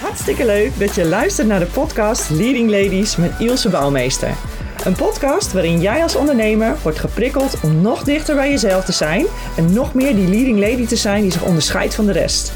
Hartstikke 0.00 0.44
leuk 0.46 0.78
dat 0.78 0.94
je 0.94 1.04
luistert 1.04 1.48
naar 1.48 1.58
de 1.58 1.66
podcast 1.66 2.30
Leading 2.30 2.70
Ladies 2.70 3.16
met 3.16 3.32
Ilse 3.38 3.68
Bouwmeester. 3.68 4.34
Een 4.84 4.94
podcast 4.94 5.52
waarin 5.52 5.80
jij 5.80 6.02
als 6.02 6.16
ondernemer 6.16 6.76
wordt 6.82 6.98
geprikkeld 6.98 7.60
om 7.62 7.80
nog 7.80 8.02
dichter 8.02 8.34
bij 8.34 8.50
jezelf 8.50 8.84
te 8.84 8.92
zijn 8.92 9.26
en 9.56 9.72
nog 9.72 9.94
meer 9.94 10.14
die 10.14 10.28
leading 10.28 10.58
lady 10.58 10.86
te 10.86 10.96
zijn 10.96 11.22
die 11.22 11.32
zich 11.32 11.44
onderscheidt 11.44 11.94
van 11.94 12.06
de 12.06 12.12
rest. 12.12 12.52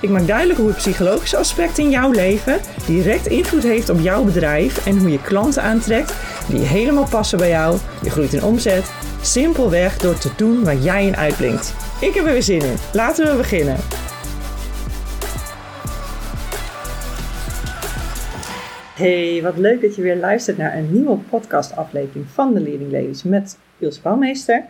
Ik 0.00 0.08
maak 0.08 0.26
duidelijk 0.26 0.58
hoe 0.58 0.68
het 0.68 0.76
psychologische 0.76 1.36
aspect 1.36 1.78
in 1.78 1.90
jouw 1.90 2.10
leven 2.10 2.60
direct 2.86 3.26
invloed 3.26 3.62
heeft 3.62 3.88
op 3.88 4.00
jouw 4.00 4.24
bedrijf 4.24 4.86
en 4.86 4.98
hoe 4.98 5.10
je 5.10 5.22
klanten 5.22 5.62
aantrekt 5.62 6.14
die 6.48 6.60
helemaal 6.60 7.08
passen 7.08 7.38
bij 7.38 7.48
jou. 7.48 7.78
Je 8.02 8.10
groeit 8.10 8.32
in 8.32 8.44
omzet, 8.44 8.90
simpelweg 9.20 9.96
door 9.96 10.18
te 10.18 10.30
doen 10.36 10.64
waar 10.64 10.76
jij 10.76 11.06
in 11.06 11.16
uitblinkt. 11.16 11.74
Ik 12.00 12.14
heb 12.14 12.26
er 12.26 12.32
weer 12.32 12.42
zin 12.42 12.62
in. 12.62 12.76
Laten 12.92 13.26
we 13.26 13.36
beginnen. 13.36 13.76
Hey, 19.00 19.42
wat 19.42 19.56
leuk 19.56 19.80
dat 19.80 19.96
je 19.96 20.02
weer 20.02 20.16
luistert 20.16 20.56
naar 20.56 20.76
een 20.76 20.92
nieuwe 20.92 21.16
podcastaflevering 21.16 22.26
van 22.28 22.54
de 22.54 22.60
Leading 22.60 22.92
Ladies 22.92 23.22
met 23.22 23.58
Ilse 23.78 24.00
Bouwmeester. 24.02 24.64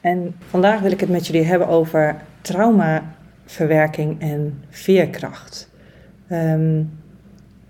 En 0.00 0.34
vandaag 0.48 0.80
wil 0.80 0.90
ik 0.90 1.00
het 1.00 1.08
met 1.08 1.26
jullie 1.26 1.44
hebben 1.44 1.68
over 1.68 2.16
traumaverwerking 2.40 4.20
en 4.20 4.62
veerkracht. 4.68 5.70
Ehm, 6.28 6.82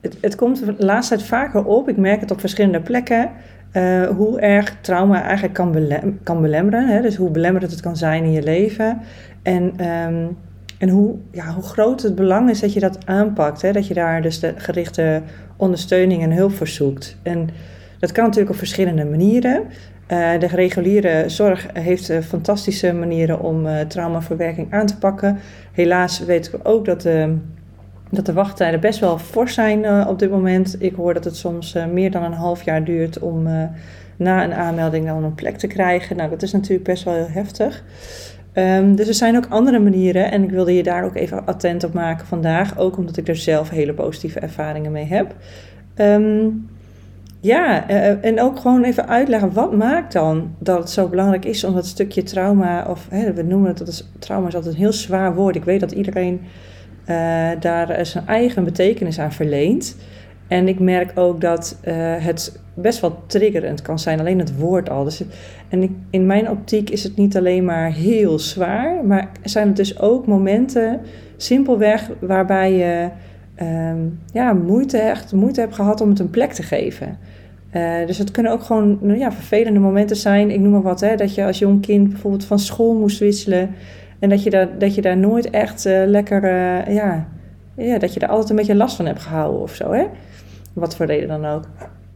het, 0.00 0.16
het, 0.20 0.34
komt 0.34 0.66
de 0.66 0.74
laatste 0.78 1.16
tijd 1.16 1.28
vaker 1.28 1.64
op, 1.64 1.88
ik 1.88 1.96
merk 1.96 2.20
het 2.20 2.30
op 2.30 2.40
verschillende 2.40 2.80
plekken, 2.80 3.30
uh, 3.72 4.06
hoe 4.06 4.40
erg 4.40 4.76
trauma 4.80 5.22
eigenlijk 5.22 5.54
kan, 5.54 5.90
kan 6.22 6.40
belemmeren. 6.40 6.88
Hè? 6.88 7.00
Dus 7.00 7.16
hoe 7.16 7.30
belemmerend 7.30 7.72
het 7.72 7.80
kan 7.80 7.96
zijn 7.96 8.24
in 8.24 8.32
je 8.32 8.42
leven. 8.42 9.00
En 9.42 9.86
um, 9.86 10.36
en 10.80 10.88
hoe, 10.88 11.16
ja, 11.30 11.52
hoe 11.52 11.62
groot 11.62 12.02
het 12.02 12.14
belang 12.14 12.50
is 12.50 12.60
dat 12.60 12.72
je 12.72 12.80
dat 12.80 13.06
aanpakt. 13.06 13.62
Hè? 13.62 13.72
Dat 13.72 13.86
je 13.86 13.94
daar 13.94 14.22
dus 14.22 14.40
de 14.40 14.54
gerichte 14.56 15.22
ondersteuning 15.60 16.22
en 16.22 16.32
hulp 16.32 16.52
voor 16.52 16.68
zoekt. 16.68 17.16
En 17.22 17.50
dat 17.98 18.12
kan 18.12 18.24
natuurlijk 18.24 18.50
op 18.50 18.58
verschillende 18.58 19.04
manieren. 19.04 19.62
Uh, 19.62 20.38
de 20.38 20.46
reguliere 20.46 21.28
zorg 21.28 21.66
heeft 21.72 22.10
uh, 22.10 22.18
fantastische 22.18 22.92
manieren 22.92 23.40
om 23.40 23.66
uh, 23.66 23.80
traumaverwerking 23.80 24.72
aan 24.72 24.86
te 24.86 24.98
pakken. 24.98 25.38
Helaas 25.72 26.18
weten 26.24 26.52
we 26.52 26.58
ook 26.62 26.84
dat, 26.84 27.08
dat 28.10 28.26
de 28.26 28.32
wachttijden 28.32 28.80
best 28.80 28.98
wel 29.00 29.18
fors 29.18 29.54
zijn 29.54 30.06
op 30.06 30.18
dit 30.18 30.30
moment. 30.30 30.76
Ik 30.78 30.94
hoor 30.94 31.14
dat 31.14 31.24
het 31.24 31.36
soms 31.36 31.76
meer 31.92 32.10
dan 32.10 32.22
een 32.22 32.32
half 32.32 32.62
jaar 32.62 32.84
duurt 32.84 33.18
om 33.18 33.42
na 34.16 34.44
een 34.44 34.54
aanmelding 34.54 35.06
dan 35.06 35.24
een 35.24 35.34
plek 35.34 35.56
te 35.56 35.66
krijgen. 35.66 36.16
Nou, 36.16 36.30
dat 36.30 36.42
is 36.42 36.52
natuurlijk 36.52 36.84
best 36.84 37.04
wel 37.04 37.14
heel 37.14 37.30
heftig. 37.30 37.84
Um, 38.54 38.94
dus 38.96 39.08
er 39.08 39.14
zijn 39.14 39.36
ook 39.36 39.46
andere 39.48 39.78
manieren 39.78 40.30
en 40.30 40.42
ik 40.42 40.50
wilde 40.50 40.74
je 40.74 40.82
daar 40.82 41.04
ook 41.04 41.16
even 41.16 41.46
attent 41.46 41.84
op 41.84 41.92
maken 41.92 42.26
vandaag. 42.26 42.78
Ook 42.78 42.96
omdat 42.96 43.16
ik 43.16 43.28
er 43.28 43.36
zelf 43.36 43.70
hele 43.70 43.92
positieve 43.92 44.40
ervaringen 44.40 44.92
mee 44.92 45.04
heb. 45.04 45.34
Um, 45.96 46.68
ja, 47.40 47.90
uh, 47.90 48.24
en 48.24 48.40
ook 48.40 48.58
gewoon 48.58 48.84
even 48.84 49.08
uitleggen 49.08 49.52
wat 49.52 49.76
maakt 49.76 50.12
dan 50.12 50.54
dat 50.58 50.78
het 50.78 50.90
zo 50.90 51.08
belangrijk 51.08 51.44
is 51.44 51.64
om 51.64 51.74
dat 51.74 51.86
stukje 51.86 52.22
trauma, 52.22 52.86
of 52.88 53.06
hè, 53.10 53.32
we 53.32 53.42
noemen 53.42 53.68
het, 53.68 53.78
dat 53.78 53.88
is, 53.88 54.08
trauma 54.18 54.48
is 54.48 54.54
altijd 54.54 54.74
een 54.74 54.80
heel 54.80 54.92
zwaar 54.92 55.34
woord. 55.34 55.56
Ik 55.56 55.64
weet 55.64 55.80
dat 55.80 55.92
iedereen 55.92 56.40
uh, 57.06 57.48
daar 57.60 58.06
zijn 58.06 58.26
eigen 58.26 58.64
betekenis 58.64 59.18
aan 59.18 59.32
verleent. 59.32 59.96
En 60.50 60.68
ik 60.68 60.78
merk 60.78 61.12
ook 61.14 61.40
dat 61.40 61.78
uh, 61.84 61.94
het 62.18 62.60
best 62.74 63.00
wel 63.00 63.22
triggerend 63.26 63.82
kan 63.82 63.98
zijn, 63.98 64.20
alleen 64.20 64.38
het 64.38 64.58
woord 64.58 64.90
al. 64.90 65.04
Dus 65.04 65.22
en 65.68 65.82
ik, 65.82 65.90
in 66.10 66.26
mijn 66.26 66.50
optiek 66.50 66.90
is 66.90 67.02
het 67.02 67.16
niet 67.16 67.36
alleen 67.36 67.64
maar 67.64 67.92
heel 67.92 68.38
zwaar, 68.38 69.04
maar 69.04 69.30
zijn 69.42 69.66
het 69.66 69.76
dus 69.76 70.00
ook 70.00 70.26
momenten, 70.26 71.00
simpelweg, 71.36 72.10
waarbij 72.20 72.72
je 72.72 73.08
um, 73.62 74.18
ja, 74.32 74.52
moeite, 74.52 74.98
echt 74.98 75.32
moeite 75.32 75.60
hebt 75.60 75.74
gehad 75.74 76.00
om 76.00 76.08
het 76.08 76.18
een 76.18 76.30
plek 76.30 76.52
te 76.52 76.62
geven. 76.62 77.18
Uh, 77.74 78.06
dus 78.06 78.18
het 78.18 78.30
kunnen 78.30 78.52
ook 78.52 78.62
gewoon 78.62 78.98
nou 79.00 79.18
ja, 79.18 79.32
vervelende 79.32 79.80
momenten 79.80 80.16
zijn. 80.16 80.50
Ik 80.50 80.60
noem 80.60 80.72
maar 80.72 80.82
wat, 80.82 81.00
hè, 81.00 81.16
dat 81.16 81.34
je 81.34 81.44
als 81.44 81.58
jong 81.58 81.82
kind 81.82 82.08
bijvoorbeeld 82.08 82.44
van 82.44 82.58
school 82.58 82.94
moest 82.94 83.18
wisselen. 83.18 83.70
En 84.18 84.28
dat 84.28 84.42
je 84.42 84.50
daar, 84.50 84.78
dat 84.78 84.94
je 84.94 85.02
daar 85.02 85.16
nooit 85.16 85.50
echt 85.50 85.86
uh, 85.86 86.02
lekker, 86.06 86.42
ja, 86.92 87.28
ja, 87.76 87.98
dat 87.98 88.14
je 88.14 88.20
daar 88.20 88.28
altijd 88.28 88.50
een 88.50 88.56
beetje 88.56 88.74
last 88.74 88.96
van 88.96 89.06
hebt 89.06 89.20
gehouden 89.20 89.60
of 89.60 89.74
zo. 89.74 89.92
Hè? 89.92 90.04
Wat 90.72 90.96
voor 90.96 91.06
reden 91.06 91.28
dan 91.28 91.44
ook. 91.44 91.64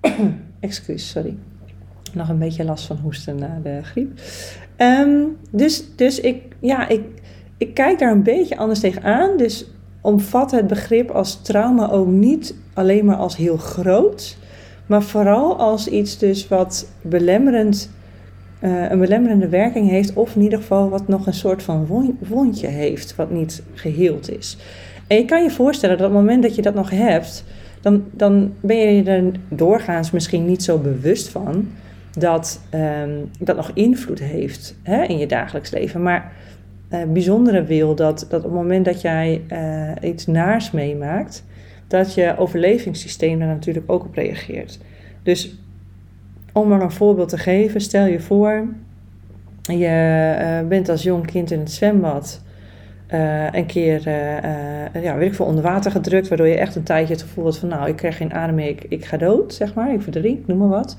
Excuus, 0.60 1.08
sorry. 1.08 1.36
Nog 2.12 2.28
een 2.28 2.38
beetje 2.38 2.64
last 2.64 2.86
van 2.86 2.96
hoesten 2.96 3.38
na 3.38 3.60
de 3.62 3.78
griep. 3.82 4.20
Um, 4.78 5.36
dus 5.50 5.96
dus 5.96 6.20
ik, 6.20 6.42
ja, 6.58 6.88
ik, 6.88 7.02
ik 7.58 7.74
kijk 7.74 7.98
daar 7.98 8.12
een 8.12 8.22
beetje 8.22 8.56
anders 8.56 8.80
tegenaan. 8.80 9.36
Dus 9.36 9.66
omvat 10.00 10.50
het 10.50 10.66
begrip 10.66 11.10
als 11.10 11.42
trauma 11.42 11.90
ook 11.90 12.06
niet 12.06 12.54
alleen 12.74 13.04
maar 13.04 13.16
als 13.16 13.36
heel 13.36 13.56
groot, 13.56 14.36
maar 14.86 15.02
vooral 15.02 15.58
als 15.58 15.88
iets 15.88 16.18
dus 16.18 16.48
wat 16.48 16.90
belemmerend, 17.02 17.90
uh, 18.60 18.90
een 18.90 18.98
belemmerende 18.98 19.48
werking 19.48 19.88
heeft, 19.88 20.12
of 20.14 20.34
in 20.34 20.42
ieder 20.42 20.58
geval 20.58 20.88
wat 20.88 21.08
nog 21.08 21.26
een 21.26 21.34
soort 21.34 21.62
van 21.62 21.86
wondje 22.18 22.66
heeft, 22.66 23.16
wat 23.16 23.30
niet 23.30 23.62
geheeld 23.74 24.30
is. 24.30 24.56
En 25.06 25.16
je 25.16 25.24
kan 25.24 25.42
je 25.42 25.50
voorstellen 25.50 25.98
dat 25.98 26.06
op 26.06 26.12
het 26.12 26.22
moment 26.22 26.42
dat 26.42 26.54
je 26.54 26.62
dat 26.62 26.74
nog 26.74 26.90
hebt, 26.90 27.44
dan, 27.84 28.04
dan 28.10 28.52
ben 28.60 28.76
je 28.76 29.02
er 29.02 29.32
doorgaans 29.48 30.10
misschien 30.10 30.44
niet 30.44 30.62
zo 30.62 30.78
bewust 30.78 31.28
van 31.28 31.68
dat 32.18 32.60
um, 32.74 33.30
dat 33.38 33.56
nog 33.56 33.70
invloed 33.74 34.18
heeft 34.18 34.76
hè, 34.82 35.02
in 35.02 35.18
je 35.18 35.26
dagelijks 35.26 35.70
leven. 35.70 36.02
Maar 36.02 36.32
uh, 36.90 37.02
bijzondere 37.12 37.64
wil 37.64 37.94
dat, 37.94 38.26
dat 38.28 38.44
op 38.44 38.50
het 38.50 38.60
moment 38.60 38.84
dat 38.84 39.00
jij 39.00 39.42
uh, 39.52 40.10
iets 40.10 40.26
naars 40.26 40.70
meemaakt, 40.70 41.44
dat 41.86 42.14
je 42.14 42.34
overlevingssysteem 42.38 43.38
daar 43.38 43.48
natuurlijk 43.48 43.90
ook 43.90 44.04
op 44.04 44.14
reageert. 44.14 44.78
Dus 45.22 45.58
om 46.52 46.68
maar 46.68 46.82
een 46.82 46.90
voorbeeld 46.90 47.28
te 47.28 47.38
geven, 47.38 47.80
stel 47.80 48.06
je 48.06 48.20
voor, 48.20 48.66
je 49.62 50.36
uh, 50.40 50.68
bent 50.68 50.88
als 50.88 51.02
jong 51.02 51.26
kind 51.26 51.50
in 51.50 51.58
het 51.58 51.72
zwembad 51.72 52.42
uh, 53.14 53.52
een 53.52 53.66
keer, 53.66 54.06
uh, 54.06 55.02
ja, 55.02 55.16
weet 55.16 55.28
ik 55.28 55.34
veel, 55.34 55.46
onder 55.46 55.62
water 55.62 55.90
gedrukt, 55.90 56.28
waardoor 56.28 56.46
je 56.48 56.56
echt 56.56 56.76
een 56.76 56.82
tijdje 56.82 57.12
het 57.12 57.22
gevoel 57.22 57.44
had 57.44 57.58
van, 57.58 57.68
nou, 57.68 57.88
ik 57.88 57.96
krijg 57.96 58.16
geen 58.16 58.32
adem 58.32 58.54
meer, 58.54 58.68
ik, 58.68 58.84
ik 58.88 59.04
ga 59.04 59.16
dood, 59.16 59.54
zeg 59.54 59.74
maar, 59.74 59.92
ik 59.92 60.02
verdrink, 60.02 60.46
noem 60.46 60.58
maar 60.58 60.68
wat. 60.68 60.96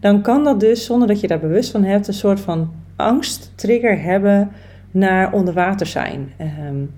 Dan 0.00 0.22
kan 0.22 0.44
dat 0.44 0.60
dus, 0.60 0.84
zonder 0.84 1.08
dat 1.08 1.20
je 1.20 1.26
daar 1.26 1.40
bewust 1.40 1.70
van 1.70 1.84
hebt, 1.84 2.08
een 2.08 2.14
soort 2.14 2.40
van 2.40 2.72
angsttrigger 2.96 4.02
hebben 4.02 4.50
naar 4.90 5.32
onder 5.32 5.54
water 5.54 5.86
zijn. 5.86 6.32
Um, 6.68 6.90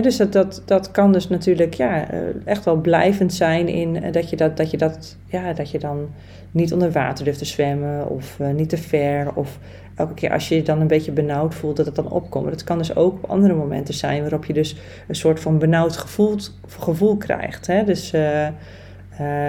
dus 0.00 0.16
dat, 0.16 0.32
dat, 0.32 0.62
dat 0.64 0.90
kan 0.90 1.12
dus 1.12 1.28
natuurlijk 1.28 1.74
ja, 1.74 2.06
echt 2.44 2.64
wel 2.64 2.76
blijvend 2.76 3.34
zijn 3.34 3.68
in 3.68 4.12
dat 4.12 4.30
je 4.30 4.36
dat, 4.36 4.56
dat 4.56 4.70
je 4.70 4.76
dat, 4.76 5.16
ja, 5.26 5.52
dat 5.52 5.70
je 5.70 5.78
dan 5.78 6.08
niet 6.50 6.72
onder 6.72 6.92
water 6.92 7.24
durft 7.24 7.38
te 7.38 7.44
zwemmen 7.44 8.08
of 8.08 8.38
uh, 8.40 8.48
niet 8.48 8.68
te 8.68 8.76
ver 8.76 9.34
of 9.34 9.58
elke 9.94 10.14
keer 10.14 10.32
als 10.32 10.48
je 10.48 10.54
je 10.54 10.62
dan 10.62 10.80
een 10.80 10.86
beetje 10.86 11.12
benauwd 11.12 11.54
voelt, 11.54 11.76
dat 11.76 11.86
het 11.86 11.94
dan 11.94 12.10
opkomt. 12.10 12.50
Dat 12.50 12.64
kan 12.64 12.78
dus 12.78 12.96
ook 12.96 13.14
op 13.14 13.30
andere 13.30 13.54
momenten 13.54 13.94
zijn 13.94 14.20
waarop 14.20 14.44
je 14.44 14.52
dus 14.52 14.76
een 15.08 15.14
soort 15.14 15.40
van 15.40 15.58
benauwd 15.58 15.96
gevoel, 15.96 16.36
gevoel 16.78 17.16
krijgt. 17.16 17.66
Dus 17.66 18.12
uh, 18.14 18.48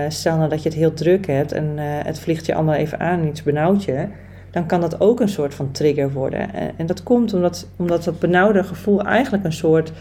stel 0.08 0.38
nou 0.38 0.50
dat 0.50 0.64
je 0.64 0.70
het 0.70 0.78
heel 0.78 0.94
druk 0.94 1.28
hebt 1.28 1.52
en 1.52 1.78
het 1.78 2.20
vliegt 2.20 2.46
je 2.46 2.54
allemaal 2.54 2.76
even 2.76 3.00
aan, 3.00 3.28
iets 3.28 3.44
benauwd 3.44 3.84
je. 3.84 4.08
Dan 4.52 4.66
kan 4.66 4.82
dat 4.82 5.02
ook 5.02 5.20
een 5.20 5.30
soort 5.30 5.54
van 5.54 5.72
trigger 5.72 6.12
worden. 6.12 6.54
En, 6.54 6.72
en 6.78 6.86
dat 6.86 7.04
komt 7.04 7.34
omdat, 7.34 7.68
omdat 7.76 8.04
dat 8.04 8.20
benauwde 8.20 8.64
gevoel 8.64 9.02
eigenlijk 9.02 9.44
een 9.44 9.54
soort 9.54 9.92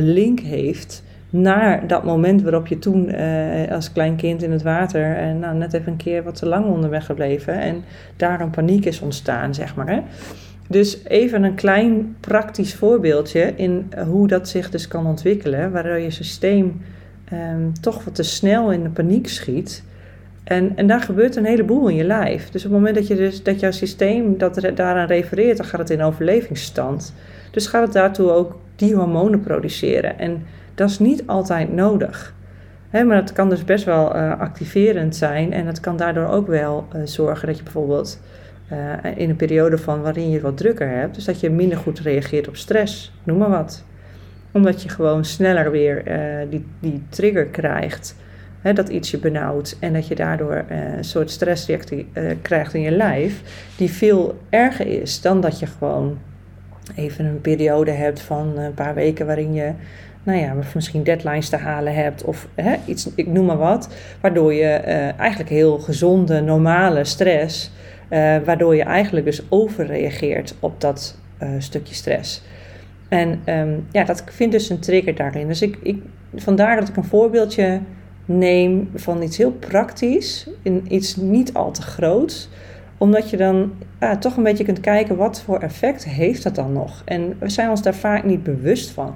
link 0.00 0.40
heeft 0.40 1.02
naar 1.30 1.86
dat 1.86 2.04
moment 2.04 2.42
waarop 2.42 2.66
je 2.66 2.78
toen 2.78 3.08
uh, 3.08 3.72
als 3.72 3.92
klein 3.92 4.16
kind 4.16 4.42
in 4.42 4.52
het 4.52 4.62
water 4.62 5.16
en 5.16 5.38
nou, 5.38 5.56
net 5.56 5.72
even 5.72 5.92
een 5.92 5.98
keer 5.98 6.22
wat 6.22 6.34
te 6.34 6.46
lang 6.46 6.66
onderweg 6.66 7.06
gebleven 7.06 7.60
en 7.60 7.84
daar 8.16 8.40
een 8.40 8.50
paniek 8.50 8.84
is 8.84 9.00
ontstaan, 9.00 9.54
zeg 9.54 9.74
maar. 9.74 9.88
Hè? 9.88 10.00
Dus 10.68 11.04
even 11.04 11.42
een 11.42 11.54
klein 11.54 12.16
praktisch 12.20 12.74
voorbeeldje 12.74 13.52
in 13.56 13.92
hoe 14.06 14.28
dat 14.28 14.48
zich 14.48 14.70
dus 14.70 14.88
kan 14.88 15.06
ontwikkelen, 15.06 15.72
waardoor 15.72 15.98
je 15.98 16.10
systeem 16.10 16.80
um, 17.32 17.72
toch 17.80 18.04
wat 18.04 18.14
te 18.14 18.22
snel 18.22 18.72
in 18.72 18.82
de 18.82 18.88
paniek 18.88 19.28
schiet. 19.28 19.84
En, 20.44 20.76
en 20.76 20.86
daar 20.86 21.00
gebeurt 21.00 21.36
een 21.36 21.44
heleboel 21.44 21.88
in 21.88 21.96
je 21.96 22.04
lijf. 22.04 22.50
Dus 22.50 22.64
op 22.64 22.70
het 22.70 22.80
moment 22.80 22.94
dat, 22.94 23.06
je 23.06 23.16
dus, 23.16 23.42
dat 23.42 23.60
jouw 23.60 23.70
systeem 23.70 24.38
dat 24.38 24.60
daaraan 24.74 25.06
refereert, 25.06 25.56
dan 25.56 25.66
gaat 25.66 25.80
het 25.80 25.90
in 25.90 26.02
overlevingsstand. 26.02 27.14
Dus 27.50 27.66
gaat 27.66 27.82
het 27.82 27.92
daartoe 27.92 28.30
ook 28.30 28.58
die 28.82 28.94
hormonen 28.94 29.40
produceren. 29.40 30.18
En 30.18 30.46
dat 30.74 30.90
is 30.90 30.98
niet 30.98 31.26
altijd 31.26 31.72
nodig. 31.72 32.34
maar 32.90 33.16
het 33.16 33.32
kan 33.32 33.48
dus 33.48 33.64
best 33.64 33.84
wel 33.84 34.16
uh, 34.16 34.40
activerend 34.40 35.16
zijn 35.16 35.52
en 35.52 35.66
het 35.66 35.80
kan 35.80 35.96
daardoor 35.96 36.26
ook 36.26 36.46
wel 36.46 36.86
uh, 36.96 37.02
zorgen 37.04 37.46
dat 37.46 37.56
je 37.56 37.62
bijvoorbeeld 37.62 38.20
uh, 38.72 38.78
in 39.16 39.30
een 39.30 39.36
periode 39.36 39.78
van 39.78 40.00
waarin 40.00 40.30
je 40.30 40.40
wat 40.40 40.56
drukker 40.56 40.88
hebt, 40.88 41.14
dus 41.14 41.24
dat 41.24 41.40
je 41.40 41.50
minder 41.50 41.78
goed 41.78 41.98
reageert 41.98 42.48
op 42.48 42.56
stress, 42.56 43.12
noem 43.22 43.38
maar 43.38 43.50
wat. 43.50 43.84
Omdat 44.52 44.82
je 44.82 44.88
gewoon 44.88 45.24
sneller 45.24 45.70
weer 45.70 46.04
die, 46.50 46.66
die 46.80 47.02
trigger 47.08 47.46
krijgt, 47.46 48.16
dat 48.74 48.88
iets 48.88 49.10
je 49.10 49.18
benauwt 49.18 49.76
en 49.80 49.92
dat 49.92 50.06
je 50.06 50.14
daardoor 50.14 50.64
een 50.68 51.04
soort 51.04 51.30
stressreactie 51.30 52.08
krijgt 52.42 52.74
in 52.74 52.80
je 52.80 52.90
lijf, 52.90 53.42
die 53.76 53.90
veel 53.90 54.38
erger 54.50 54.86
is 54.86 55.20
dan 55.20 55.40
dat 55.40 55.58
je 55.58 55.66
gewoon 55.66 56.18
even 56.96 57.24
een 57.24 57.40
periode 57.40 57.90
hebt 57.90 58.20
van 58.20 58.58
een 58.58 58.74
paar 58.74 58.94
weken 58.94 59.26
waarin 59.26 59.54
je 59.54 59.72
nou 60.22 60.38
ja, 60.38 60.54
misschien 60.74 61.02
deadlines 61.02 61.48
te 61.48 61.56
halen 61.56 61.94
hebt 61.94 62.24
of 62.24 62.48
hè, 62.54 62.74
iets, 62.86 63.08
ik 63.14 63.26
noem 63.26 63.46
maar 63.46 63.56
wat. 63.56 63.88
Waardoor 64.20 64.54
je 64.54 64.80
uh, 64.86 65.18
eigenlijk 65.18 65.50
heel 65.50 65.78
gezonde, 65.78 66.40
normale 66.40 67.04
stress, 67.04 67.70
uh, 68.10 68.36
waardoor 68.44 68.76
je 68.76 68.82
eigenlijk 68.82 69.26
dus 69.26 69.42
overreageert 69.48 70.54
op 70.60 70.80
dat 70.80 71.16
uh, 71.42 71.48
stukje 71.58 71.94
stress. 71.94 72.42
En 73.08 73.40
um, 73.46 73.86
ja, 73.90 74.04
dat 74.04 74.24
vindt 74.26 74.52
dus 74.52 74.68
een 74.68 74.78
trigger 74.78 75.14
daarin. 75.14 75.46
Dus 75.46 75.62
ik, 75.62 75.78
ik, 75.82 76.02
vandaar 76.34 76.76
dat 76.76 76.88
ik 76.88 76.96
een 76.96 77.04
voorbeeldje 77.04 77.80
neem 78.24 78.90
van 78.94 79.22
iets 79.22 79.36
heel 79.36 79.52
praktisch, 79.52 80.48
in 80.62 80.84
iets 80.88 81.16
niet 81.16 81.54
al 81.54 81.70
te 81.70 81.82
groots 81.82 82.48
omdat 83.02 83.30
je 83.30 83.36
dan 83.36 83.72
toch 84.18 84.36
een 84.36 84.42
beetje 84.42 84.64
kunt 84.64 84.80
kijken 84.80 85.16
wat 85.16 85.42
voor 85.42 85.58
effect 85.58 86.04
heeft 86.04 86.42
dat 86.42 86.54
dan 86.54 86.72
nog. 86.72 87.02
En 87.04 87.36
we 87.38 87.48
zijn 87.48 87.70
ons 87.70 87.82
daar 87.82 87.94
vaak 87.94 88.24
niet 88.24 88.42
bewust 88.42 88.90
van. 88.90 89.14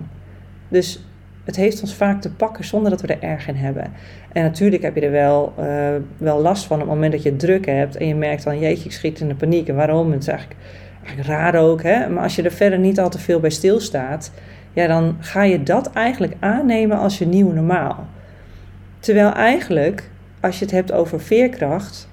Dus 0.69 1.05
het 1.45 1.57
heeft 1.57 1.81
ons 1.81 1.95
vaak 1.95 2.21
te 2.21 2.33
pakken 2.33 2.65
zonder 2.65 2.91
dat 2.91 3.01
we 3.01 3.07
er 3.07 3.23
erg 3.23 3.49
in 3.49 3.55
hebben. 3.55 3.93
En 4.33 4.43
natuurlijk 4.43 4.83
heb 4.83 4.95
je 4.95 5.01
er 5.01 5.11
wel, 5.11 5.55
uh, 5.59 5.89
wel 6.17 6.41
last 6.41 6.65
van 6.65 6.77
op 6.77 6.83
het 6.83 6.95
moment 6.95 7.13
dat 7.13 7.23
je 7.23 7.37
druk 7.37 7.67
hebt. 7.67 7.97
En 7.97 8.07
je 8.07 8.15
merkt 8.15 8.45
dan, 8.45 8.59
jeetje, 8.59 8.85
ik 8.85 8.93
schiet 8.93 9.21
in 9.21 9.29
de 9.29 9.35
paniek. 9.35 9.69
En 9.69 9.75
waarom? 9.75 10.13
Het 10.13 10.23
is 10.23 10.29
eigenlijk, 10.29 10.61
eigenlijk 11.05 11.29
raar 11.29 11.55
ook. 11.55 11.83
Hè? 11.83 12.09
Maar 12.09 12.23
als 12.23 12.37
je 12.37 12.43
er 12.43 12.53
verder 12.53 12.79
niet 12.79 13.01
al 13.01 13.11
te 13.11 13.19
veel 13.19 13.41
bij 13.41 13.51
stilstaat. 13.51 14.33
Ja, 14.73 14.87
dan 14.87 15.17
ga 15.21 15.43
je 15.43 15.63
dat 15.63 15.93
eigenlijk 15.93 16.35
aannemen 16.41 16.99
als 16.99 17.19
je 17.19 17.27
nieuw 17.27 17.53
normaal. 17.53 18.07
Terwijl 18.99 19.33
eigenlijk, 19.33 20.11
als 20.41 20.59
je 20.59 20.65
het 20.65 20.75
hebt 20.75 20.93
over 20.93 21.21
veerkracht 21.21 22.09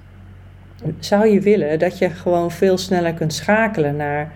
zou 0.98 1.26
je 1.26 1.40
willen 1.40 1.78
dat 1.78 1.98
je 1.98 2.10
gewoon 2.10 2.50
veel 2.50 2.78
sneller 2.78 3.14
kunt 3.14 3.32
schakelen 3.32 3.96
naar 3.96 4.32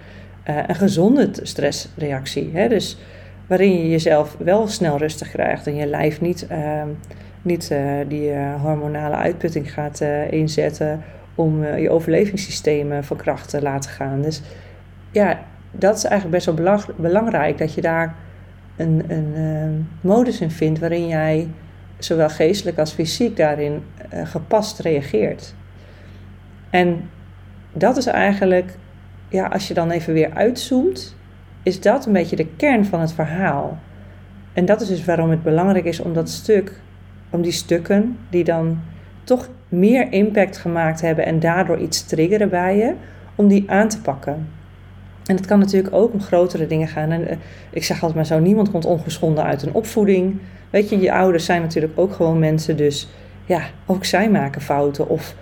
uh, 0.48 0.56
een 0.66 0.74
gezonde 0.74 1.30
stressreactie. 1.42 2.50
Hè? 2.52 2.68
Dus 2.68 2.98
waarin 3.46 3.78
je 3.78 3.90
jezelf 3.90 4.36
wel 4.38 4.68
snel 4.68 4.98
rustig 4.98 5.30
krijgt 5.30 5.66
en 5.66 5.74
je 5.74 5.86
lijf 5.86 6.20
niet, 6.20 6.46
uh, 6.50 6.82
niet 7.42 7.70
uh, 7.72 7.92
die 8.08 8.30
hormonale 8.60 9.14
uitputting 9.14 9.72
gaat 9.72 10.00
inzetten 10.30 11.02
om 11.34 11.64
je 11.64 11.90
overlevingssysteem 11.90 13.02
van 13.02 13.16
kracht 13.16 13.48
te 13.48 13.62
laten 13.62 13.90
gaan. 13.90 14.22
Dus 14.22 14.42
ja, 15.10 15.38
dat 15.70 15.96
is 15.96 16.04
eigenlijk 16.04 16.44
best 16.44 16.58
wel 16.58 16.78
belangrijk 16.96 17.58
dat 17.58 17.74
je 17.74 17.80
daar 17.80 18.14
een, 18.76 19.04
een 19.08 19.88
modus 20.00 20.40
in 20.40 20.50
vindt 20.50 20.78
waarin 20.78 21.08
jij 21.08 21.48
zowel 21.98 22.28
geestelijk 22.28 22.78
als 22.78 22.92
fysiek 22.92 23.36
daarin 23.36 23.82
gepast 24.24 24.78
reageert. 24.78 25.54
En 26.70 27.10
dat 27.72 27.96
is 27.96 28.06
eigenlijk, 28.06 28.76
ja, 29.28 29.46
als 29.46 29.68
je 29.68 29.74
dan 29.74 29.90
even 29.90 30.12
weer 30.12 30.30
uitzoomt, 30.34 31.16
is 31.62 31.80
dat 31.80 32.06
een 32.06 32.12
beetje 32.12 32.36
de 32.36 32.46
kern 32.56 32.84
van 32.84 33.00
het 33.00 33.12
verhaal. 33.12 33.78
En 34.52 34.64
dat 34.64 34.80
is 34.80 34.88
dus 34.88 35.04
waarom 35.04 35.30
het 35.30 35.42
belangrijk 35.42 35.84
is 35.84 36.00
om 36.00 36.12
dat 36.14 36.30
stuk, 36.30 36.80
om 37.30 37.42
die 37.42 37.52
stukken 37.52 38.18
die 38.30 38.44
dan 38.44 38.80
toch 39.24 39.48
meer 39.68 40.12
impact 40.12 40.56
gemaakt 40.56 41.00
hebben 41.00 41.24
en 41.24 41.40
daardoor 41.40 41.78
iets 41.78 42.06
triggeren 42.06 42.48
bij 42.48 42.76
je, 42.76 42.94
om 43.34 43.48
die 43.48 43.70
aan 43.70 43.88
te 43.88 44.00
pakken. 44.00 44.48
En 45.26 45.36
het 45.36 45.46
kan 45.46 45.58
natuurlijk 45.58 45.94
ook 45.94 46.12
om 46.12 46.20
grotere 46.20 46.66
dingen 46.66 46.88
gaan. 46.88 47.10
En 47.10 47.20
uh, 47.20 47.30
ik 47.70 47.84
zeg 47.84 47.96
altijd 47.96 48.14
maar 48.14 48.26
zo, 48.26 48.38
niemand 48.38 48.70
komt 48.70 48.84
ongeschonden 48.84 49.44
uit 49.44 49.62
een 49.62 49.74
opvoeding. 49.74 50.38
Weet 50.70 50.88
je, 50.88 51.00
je 51.00 51.12
ouders 51.12 51.44
zijn 51.44 51.62
natuurlijk 51.62 51.98
ook 51.98 52.12
gewoon 52.12 52.38
mensen, 52.38 52.76
dus 52.76 53.08
ja, 53.44 53.62
ook 53.86 54.04
zij 54.04 54.30
maken 54.30 54.60
fouten. 54.60 55.08
Of 55.08 55.34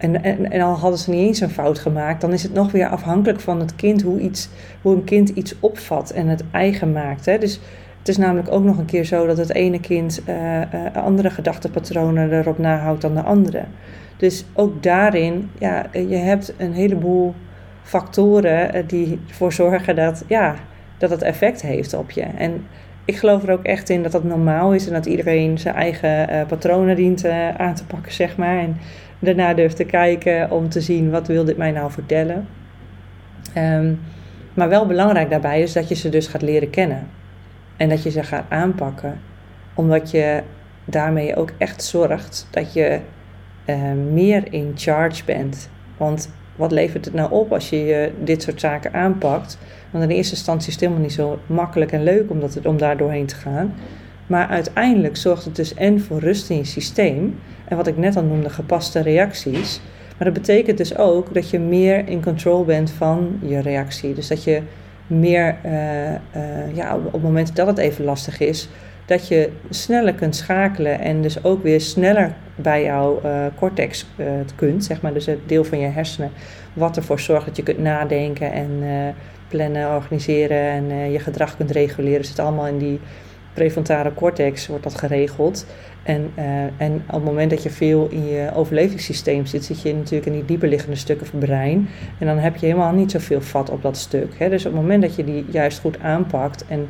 en, 0.00 0.22
en, 0.22 0.50
en 0.50 0.60
al 0.60 0.74
hadden 0.74 0.98
ze 0.98 1.10
niet 1.10 1.26
eens 1.26 1.40
een 1.40 1.50
fout 1.50 1.78
gemaakt, 1.78 2.20
dan 2.20 2.32
is 2.32 2.42
het 2.42 2.52
nog 2.52 2.72
weer 2.72 2.88
afhankelijk 2.88 3.40
van 3.40 3.60
het 3.60 3.76
kind 3.76 4.02
hoe, 4.02 4.20
iets, 4.20 4.48
hoe 4.82 4.94
een 4.94 5.04
kind 5.04 5.28
iets 5.28 5.54
opvat 5.60 6.10
en 6.10 6.28
het 6.28 6.44
eigen 6.50 6.92
maakt. 6.92 7.26
Hè? 7.26 7.38
Dus 7.38 7.60
het 7.98 8.08
is 8.08 8.16
namelijk 8.16 8.52
ook 8.52 8.64
nog 8.64 8.78
een 8.78 8.84
keer 8.84 9.04
zo 9.04 9.26
dat 9.26 9.36
het 9.36 9.54
ene 9.54 9.80
kind 9.80 10.22
uh, 10.28 10.60
uh, 10.60 10.64
andere 10.94 11.30
gedachtenpatronen 11.30 12.32
erop 12.32 12.58
nahoudt 12.58 13.02
dan 13.02 13.14
de 13.14 13.22
andere. 13.22 13.64
Dus 14.16 14.44
ook 14.54 14.82
daarin, 14.82 15.50
ja, 15.58 15.86
je 15.92 16.16
hebt 16.16 16.54
een 16.56 16.72
heleboel 16.72 17.34
factoren 17.82 18.76
uh, 18.76 18.82
die 18.86 19.20
ervoor 19.28 19.52
zorgen 19.52 19.96
dat, 19.96 20.24
ja, 20.26 20.54
dat 20.98 21.10
het 21.10 21.22
effect 21.22 21.62
heeft 21.62 21.94
op 21.94 22.10
je. 22.10 22.22
En 22.22 22.66
ik 23.04 23.16
geloof 23.16 23.42
er 23.42 23.52
ook 23.52 23.64
echt 23.64 23.88
in 23.88 24.02
dat 24.02 24.12
dat 24.12 24.24
normaal 24.24 24.74
is 24.74 24.86
en 24.86 24.92
dat 24.92 25.06
iedereen 25.06 25.58
zijn 25.58 25.74
eigen 25.74 26.46
patronen 26.46 26.96
dient 26.96 27.24
aan 27.56 27.74
te 27.74 27.86
pakken, 27.86 28.12
zeg 28.12 28.36
maar. 28.36 28.58
En 28.58 28.76
daarna 29.20 29.54
durft 29.54 29.76
te 29.76 29.84
kijken 29.84 30.50
om 30.50 30.68
te 30.68 30.80
zien 30.80 31.10
wat 31.10 31.26
wil 31.26 31.44
dit 31.44 31.56
mij 31.56 31.70
nou 31.70 31.90
vertellen. 31.90 32.48
Um, 33.56 34.00
maar 34.54 34.68
wel 34.68 34.86
belangrijk 34.86 35.30
daarbij 35.30 35.62
is 35.62 35.72
dat 35.72 35.88
je 35.88 35.94
ze 35.94 36.08
dus 36.08 36.26
gaat 36.26 36.42
leren 36.42 36.70
kennen. 36.70 37.08
En 37.76 37.88
dat 37.88 38.02
je 38.02 38.10
ze 38.10 38.22
gaat 38.22 38.44
aanpakken. 38.48 39.20
Omdat 39.74 40.10
je 40.10 40.42
daarmee 40.84 41.36
ook 41.36 41.52
echt 41.58 41.82
zorgt 41.82 42.48
dat 42.50 42.72
je 42.72 43.00
uh, 43.66 43.92
meer 44.12 44.52
in 44.52 44.72
charge 44.74 45.24
bent. 45.24 45.70
Want 45.96 46.30
wat 46.56 46.72
levert 46.72 47.04
het 47.04 47.14
nou 47.14 47.30
op 47.30 47.52
als 47.52 47.70
je 47.70 47.84
je 47.84 48.12
dit 48.24 48.42
soort 48.42 48.60
zaken 48.60 48.92
aanpakt? 48.92 49.58
Want 49.90 50.04
in 50.04 50.10
eerste 50.10 50.34
instantie 50.34 50.68
is 50.68 50.74
het 50.74 50.82
helemaal 50.82 51.02
niet 51.02 51.12
zo 51.12 51.38
makkelijk 51.46 51.92
en 51.92 52.02
leuk 52.02 52.30
om, 52.30 52.40
dat, 52.40 52.66
om 52.66 52.78
daar 52.78 52.96
doorheen 52.96 53.26
te 53.26 53.34
gaan. 53.34 53.74
Maar 54.30 54.46
uiteindelijk 54.46 55.16
zorgt 55.16 55.44
het 55.44 55.56
dus 55.56 55.74
en 55.74 56.00
voor 56.00 56.18
rust 56.18 56.50
in 56.50 56.56
je 56.56 56.64
systeem. 56.64 57.38
En 57.64 57.76
wat 57.76 57.86
ik 57.86 57.96
net 57.96 58.16
al 58.16 58.22
noemde, 58.22 58.50
gepaste 58.50 59.00
reacties. 59.00 59.80
Maar 60.18 60.32
dat 60.32 60.42
betekent 60.42 60.78
dus 60.78 60.96
ook 60.96 61.34
dat 61.34 61.50
je 61.50 61.58
meer 61.58 62.08
in 62.08 62.22
control 62.22 62.64
bent 62.64 62.90
van 62.90 63.38
je 63.42 63.58
reactie. 63.58 64.14
Dus 64.14 64.28
dat 64.28 64.44
je 64.44 64.62
meer, 65.06 65.56
uh, 65.64 66.10
uh, 66.10 66.16
ja, 66.74 66.96
op 66.96 67.12
het 67.12 67.22
moment 67.22 67.56
dat 67.56 67.66
het 67.66 67.78
even 67.78 68.04
lastig 68.04 68.40
is, 68.40 68.68
dat 69.06 69.28
je 69.28 69.50
sneller 69.70 70.14
kunt 70.14 70.36
schakelen 70.36 71.00
en 71.00 71.22
dus 71.22 71.44
ook 71.44 71.62
weer 71.62 71.80
sneller 71.80 72.34
bij 72.54 72.84
jouw 72.84 73.20
uh, 73.24 73.46
cortex 73.56 74.06
kunt, 74.54 74.84
zeg 74.84 75.00
maar, 75.00 75.12
dus 75.12 75.26
het 75.26 75.48
deel 75.48 75.64
van 75.64 75.78
je 75.78 75.86
hersenen, 75.86 76.30
wat 76.72 76.96
ervoor 76.96 77.20
zorgt 77.20 77.46
dat 77.46 77.56
je 77.56 77.62
kunt 77.62 77.78
nadenken 77.78 78.52
en 78.52 78.70
plannen, 79.48 79.94
organiseren 79.94 80.58
en 80.58 81.12
je 81.12 81.18
gedrag 81.18 81.56
kunt 81.56 81.70
reguleren. 81.70 82.24
Zit 82.24 82.38
allemaal 82.38 82.66
in 82.66 82.78
die 82.78 83.00
prefrontale 83.54 84.14
cortex 84.14 84.66
wordt 84.66 84.82
dat 84.84 84.98
geregeld. 84.98 85.66
En, 86.02 86.30
uh, 86.38 86.44
en 86.76 87.02
op 87.06 87.14
het 87.14 87.24
moment 87.24 87.50
dat 87.50 87.62
je 87.62 87.70
veel 87.70 88.08
in 88.10 88.26
je 88.26 88.50
overlevingssysteem 88.54 89.46
zit, 89.46 89.64
zit 89.64 89.82
je 89.82 89.94
natuurlijk 89.94 90.26
in 90.26 90.32
die 90.32 90.44
dieperliggende 90.44 90.96
stukken 90.96 91.26
van 91.26 91.38
brein. 91.38 91.88
En 92.18 92.26
dan 92.26 92.38
heb 92.38 92.56
je 92.56 92.66
helemaal 92.66 92.92
niet 92.92 93.10
zoveel 93.10 93.40
vat 93.40 93.70
op 93.70 93.82
dat 93.82 93.96
stuk. 93.96 94.38
Hè? 94.38 94.48
Dus 94.48 94.66
op 94.66 94.72
het 94.72 94.80
moment 94.80 95.02
dat 95.02 95.16
je 95.16 95.24
die 95.24 95.44
juist 95.50 95.78
goed 95.78 96.00
aanpakt 96.00 96.66
en 96.66 96.88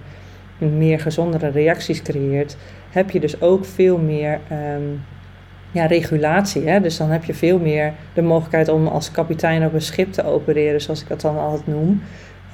meer 0.59 1.01
gezondere 1.01 1.49
reacties 1.49 2.03
creëert, 2.03 2.57
heb 2.91 3.11
je 3.11 3.21
dus 3.21 3.41
ook 3.41 3.65
veel 3.65 3.99
meer 3.99 4.41
um, 4.53 5.03
ja, 5.71 5.87
regulatie. 5.87 6.69
Hè? 6.69 6.81
Dus 6.81 6.97
dan 6.97 7.11
heb 7.11 7.25
je 7.25 7.35
veel 7.35 7.59
meer 7.59 7.93
de 8.15 8.23
mogelijkheid 8.23 8.69
om 8.69 8.87
als 8.87 9.11
kapitein 9.11 9.67
op 9.67 9.73
een 9.73 9.81
schip 9.81 10.13
te 10.13 10.25
opereren, 10.25 10.81
zoals 10.81 11.03
ik 11.03 11.09
dat 11.09 11.21
dan 11.21 11.39
altijd 11.39 11.67
noem. 11.67 12.03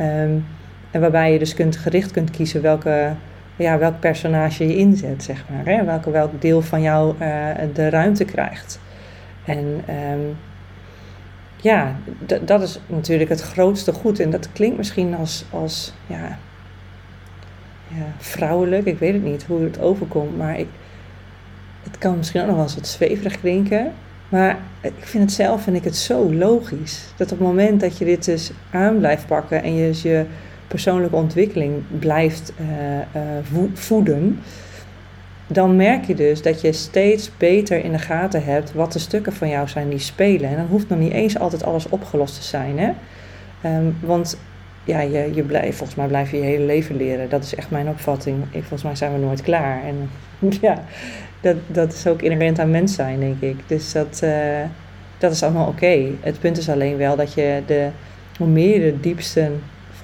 Um, 0.00 0.44
en 0.90 1.00
waarbij 1.00 1.32
je 1.32 1.38
dus 1.38 1.54
kunt, 1.54 1.76
gericht 1.76 2.10
kunt 2.10 2.30
kiezen 2.30 2.62
welke 2.62 3.12
ja, 3.56 3.78
welk 3.78 4.00
personage 4.00 4.66
je 4.66 4.76
inzet, 4.76 5.22
zeg 5.22 5.44
maar. 5.50 5.75
Hè? 5.75 5.84
Welke, 5.84 6.10
welk 6.10 6.40
deel 6.40 6.62
van 6.62 6.82
jou 6.82 7.14
uh, 7.20 7.48
de 7.75 7.88
ruimte 7.90 8.25
krijgt. 8.25 8.80
En 9.44 9.82
um, 10.12 10.36
ja, 11.56 11.96
dat 12.44 12.62
is 12.62 12.80
natuurlijk 12.86 13.30
het 13.30 13.42
grootste 13.42 13.92
goed. 13.92 14.20
En 14.20 14.30
dat 14.30 14.52
klinkt 14.52 14.76
misschien 14.76 15.14
als, 15.14 15.44
als 15.50 15.92
ja, 16.06 16.38
ja, 17.88 18.06
vrouwelijk, 18.18 18.84
ik 18.86 18.98
weet 18.98 19.12
het 19.12 19.25
niet 19.25 19.44
hoe 19.44 19.62
het 19.62 19.80
overkomt, 19.80 20.36
maar 20.36 20.58
ik, 20.58 20.68
het 21.82 21.98
kan 21.98 22.16
misschien 22.16 22.40
ook 22.40 22.46
nog 22.46 22.56
wel 22.56 22.64
eens 22.64 22.75
wat 22.75 22.86
zweverig 22.86 23.40
klinken. 23.40 23.92
Maar 24.28 24.58
ik 24.80 24.92
vind 24.98 25.22
het 25.22 25.32
zelf 25.32 25.62
vind 25.62 25.76
ik 25.76 25.84
het 25.84 25.96
zo 25.96 26.34
logisch. 26.34 27.04
Dat 27.16 27.32
op 27.32 27.38
het 27.38 27.46
moment 27.46 27.80
dat 27.80 27.98
je 27.98 28.04
dit 28.04 28.25
dus 28.25 28.50
aan 28.70 28.98
blijft 28.98 29.26
pakken 29.26 29.62
en 29.62 29.75
je 29.75 29.86
dus 29.86 30.02
je 30.02 30.25
persoonlijke 30.68 31.16
ontwikkeling 31.16 31.82
blijft 31.99 32.52
uh, 32.61 33.66
voeden, 33.75 34.40
dan 35.46 35.76
merk 35.76 36.04
je 36.04 36.14
dus 36.14 36.42
dat 36.42 36.61
je 36.61 36.73
steeds 36.73 37.30
beter 37.37 37.85
in 37.85 37.92
de 37.92 37.99
gaten 37.99 38.44
hebt 38.44 38.73
wat 38.73 38.92
de 38.92 38.99
stukken 38.99 39.32
van 39.32 39.49
jou 39.49 39.68
zijn 39.68 39.88
die 39.88 39.99
spelen. 39.99 40.50
En 40.50 40.56
dan 40.56 40.66
hoeft 40.66 40.88
nog 40.88 40.99
niet 40.99 41.12
eens 41.12 41.38
altijd 41.38 41.64
alles 41.64 41.88
opgelost 41.88 42.35
te 42.35 42.42
zijn. 42.42 42.78
Hè? 42.78 42.90
Um, 43.76 43.96
want 44.00 44.38
ja, 44.85 45.00
je, 45.00 45.30
je 45.35 45.42
blijft, 45.42 45.76
volgens 45.76 45.99
mij 45.99 46.06
blijf 46.06 46.30
je 46.30 46.37
je 46.37 46.42
hele 46.42 46.64
leven 46.64 46.96
leren. 46.96 47.28
Dat 47.28 47.42
is 47.42 47.54
echt 47.54 47.70
mijn 47.70 47.88
opvatting. 47.88 48.42
Ik, 48.50 48.61
volgens 48.61 48.82
mij 48.82 48.96
zijn 48.96 49.12
we 49.12 49.18
nooit 49.18 49.42
klaar. 49.42 49.82
En 49.85 50.11
ja, 50.61 50.85
dat, 51.40 51.56
dat 51.66 51.92
is 51.92 52.06
ook 52.06 52.23
inherent 52.23 52.58
aan 52.58 52.70
mens 52.70 52.94
zijn, 52.94 53.20
denk 53.20 53.40
ik. 53.40 53.56
Dus 53.66 53.92
dat, 53.92 54.20
uh, 54.25 54.61
dat 55.18 55.32
is 55.32 55.42
allemaal 55.42 55.66
oké. 55.66 56.06
Het 56.20 56.40
punt 56.40 56.58
is 56.58 56.68
alleen 56.68 56.96
wel 56.96 57.16
dat 57.16 57.35
je 57.35 57.62
de, 57.66 57.88
hoe 58.38 58.46
meer 58.46 58.85
je 58.85 58.92
de 58.92 59.00
diepste 59.00 59.50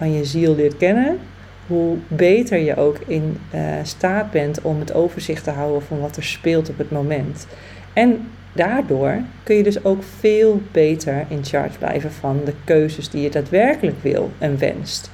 van 0.02 0.12
je 0.12 0.24
ziel 0.24 0.54
leert 0.54 0.76
kennen, 0.76 1.18
hoe 1.66 1.96
beter 2.08 2.58
je 2.58 2.76
ook 2.76 2.96
in 3.06 3.38
uh, 3.54 3.60
staat 3.82 4.30
bent 4.30 4.62
om 4.62 4.78
het 4.78 4.94
overzicht 4.94 5.44
te 5.44 5.50
houden 5.50 5.82
van 5.82 6.00
wat 6.00 6.16
er 6.16 6.24
speelt 6.24 6.68
op 6.68 6.78
het 6.78 6.90
moment. 6.90 7.46
En 7.92 8.28
daardoor 8.52 9.16
kun 9.42 9.56
je 9.56 9.62
dus 9.62 9.84
ook 9.84 10.02
veel 10.18 10.62
beter 10.72 11.24
in 11.28 11.44
charge 11.44 11.78
blijven 11.78 12.12
van 12.12 12.40
de 12.44 12.52
keuzes 12.64 13.10
die 13.10 13.22
je 13.22 13.30
daadwerkelijk 13.30 13.96
wil 14.02 14.30
en 14.38 14.58
wenst. 14.58 15.10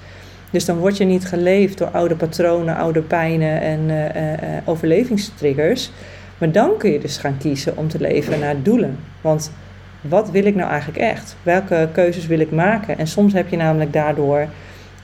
Dus 0.50 0.64
dan 0.64 0.78
word 0.78 0.96
je 0.96 1.04
niet 1.04 1.26
geleefd 1.26 1.78
door 1.78 1.90
oude 1.90 2.16
patronen, 2.16 2.76
oude 2.76 3.02
pijnen 3.02 3.60
en 3.60 3.80
uh, 3.80 4.04
uh, 4.04 4.32
overlevingstriggers. 4.64 5.90
Maar 6.38 6.52
dan 6.52 6.76
kun 6.78 6.90
je 6.90 6.98
dus 6.98 7.16
gaan 7.16 7.38
kiezen 7.38 7.76
om 7.76 7.88
te 7.88 8.00
leven 8.00 8.40
naar 8.40 8.62
doelen. 8.62 8.98
Want 9.20 9.52
wat 10.00 10.30
wil 10.30 10.44
ik 10.44 10.54
nou 10.54 10.70
eigenlijk 10.70 10.98
echt? 10.98 11.36
Welke 11.42 11.88
keuzes 11.92 12.26
wil 12.26 12.40
ik 12.40 12.50
maken? 12.50 12.98
En 12.98 13.06
soms 13.06 13.32
heb 13.32 13.48
je 13.48 13.56
namelijk 13.56 13.92
daardoor 13.92 14.48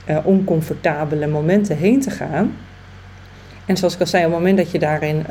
uh, 0.09 0.17
oncomfortabele 0.23 1.27
momenten 1.27 1.77
heen 1.77 2.01
te 2.01 2.09
gaan. 2.09 2.55
En 3.65 3.77
zoals 3.77 3.93
ik 3.93 3.99
al 3.99 4.05
zei, 4.05 4.25
op 4.25 4.31
het 4.31 4.39
moment 4.39 4.57
dat 4.57 4.71
je 4.71 4.79
daarin 4.79 5.25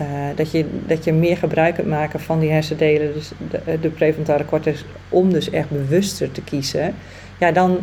uh, 0.00 0.06
dat, 0.34 0.50
je, 0.50 0.64
dat 0.86 1.04
je 1.04 1.12
meer 1.12 1.36
gebruik 1.36 1.74
kunt 1.74 1.88
maken 1.88 2.20
van 2.20 2.40
die 2.40 2.50
hersendelen, 2.50 3.12
dus 3.12 3.30
de, 3.50 3.80
de 3.80 3.88
prefrontale 3.88 4.44
cortex, 4.44 4.84
om 5.08 5.32
dus 5.32 5.50
echt 5.50 5.70
bewuster 5.70 6.32
te 6.32 6.42
kiezen, 6.42 6.94
ja, 7.38 7.52
dan, 7.52 7.78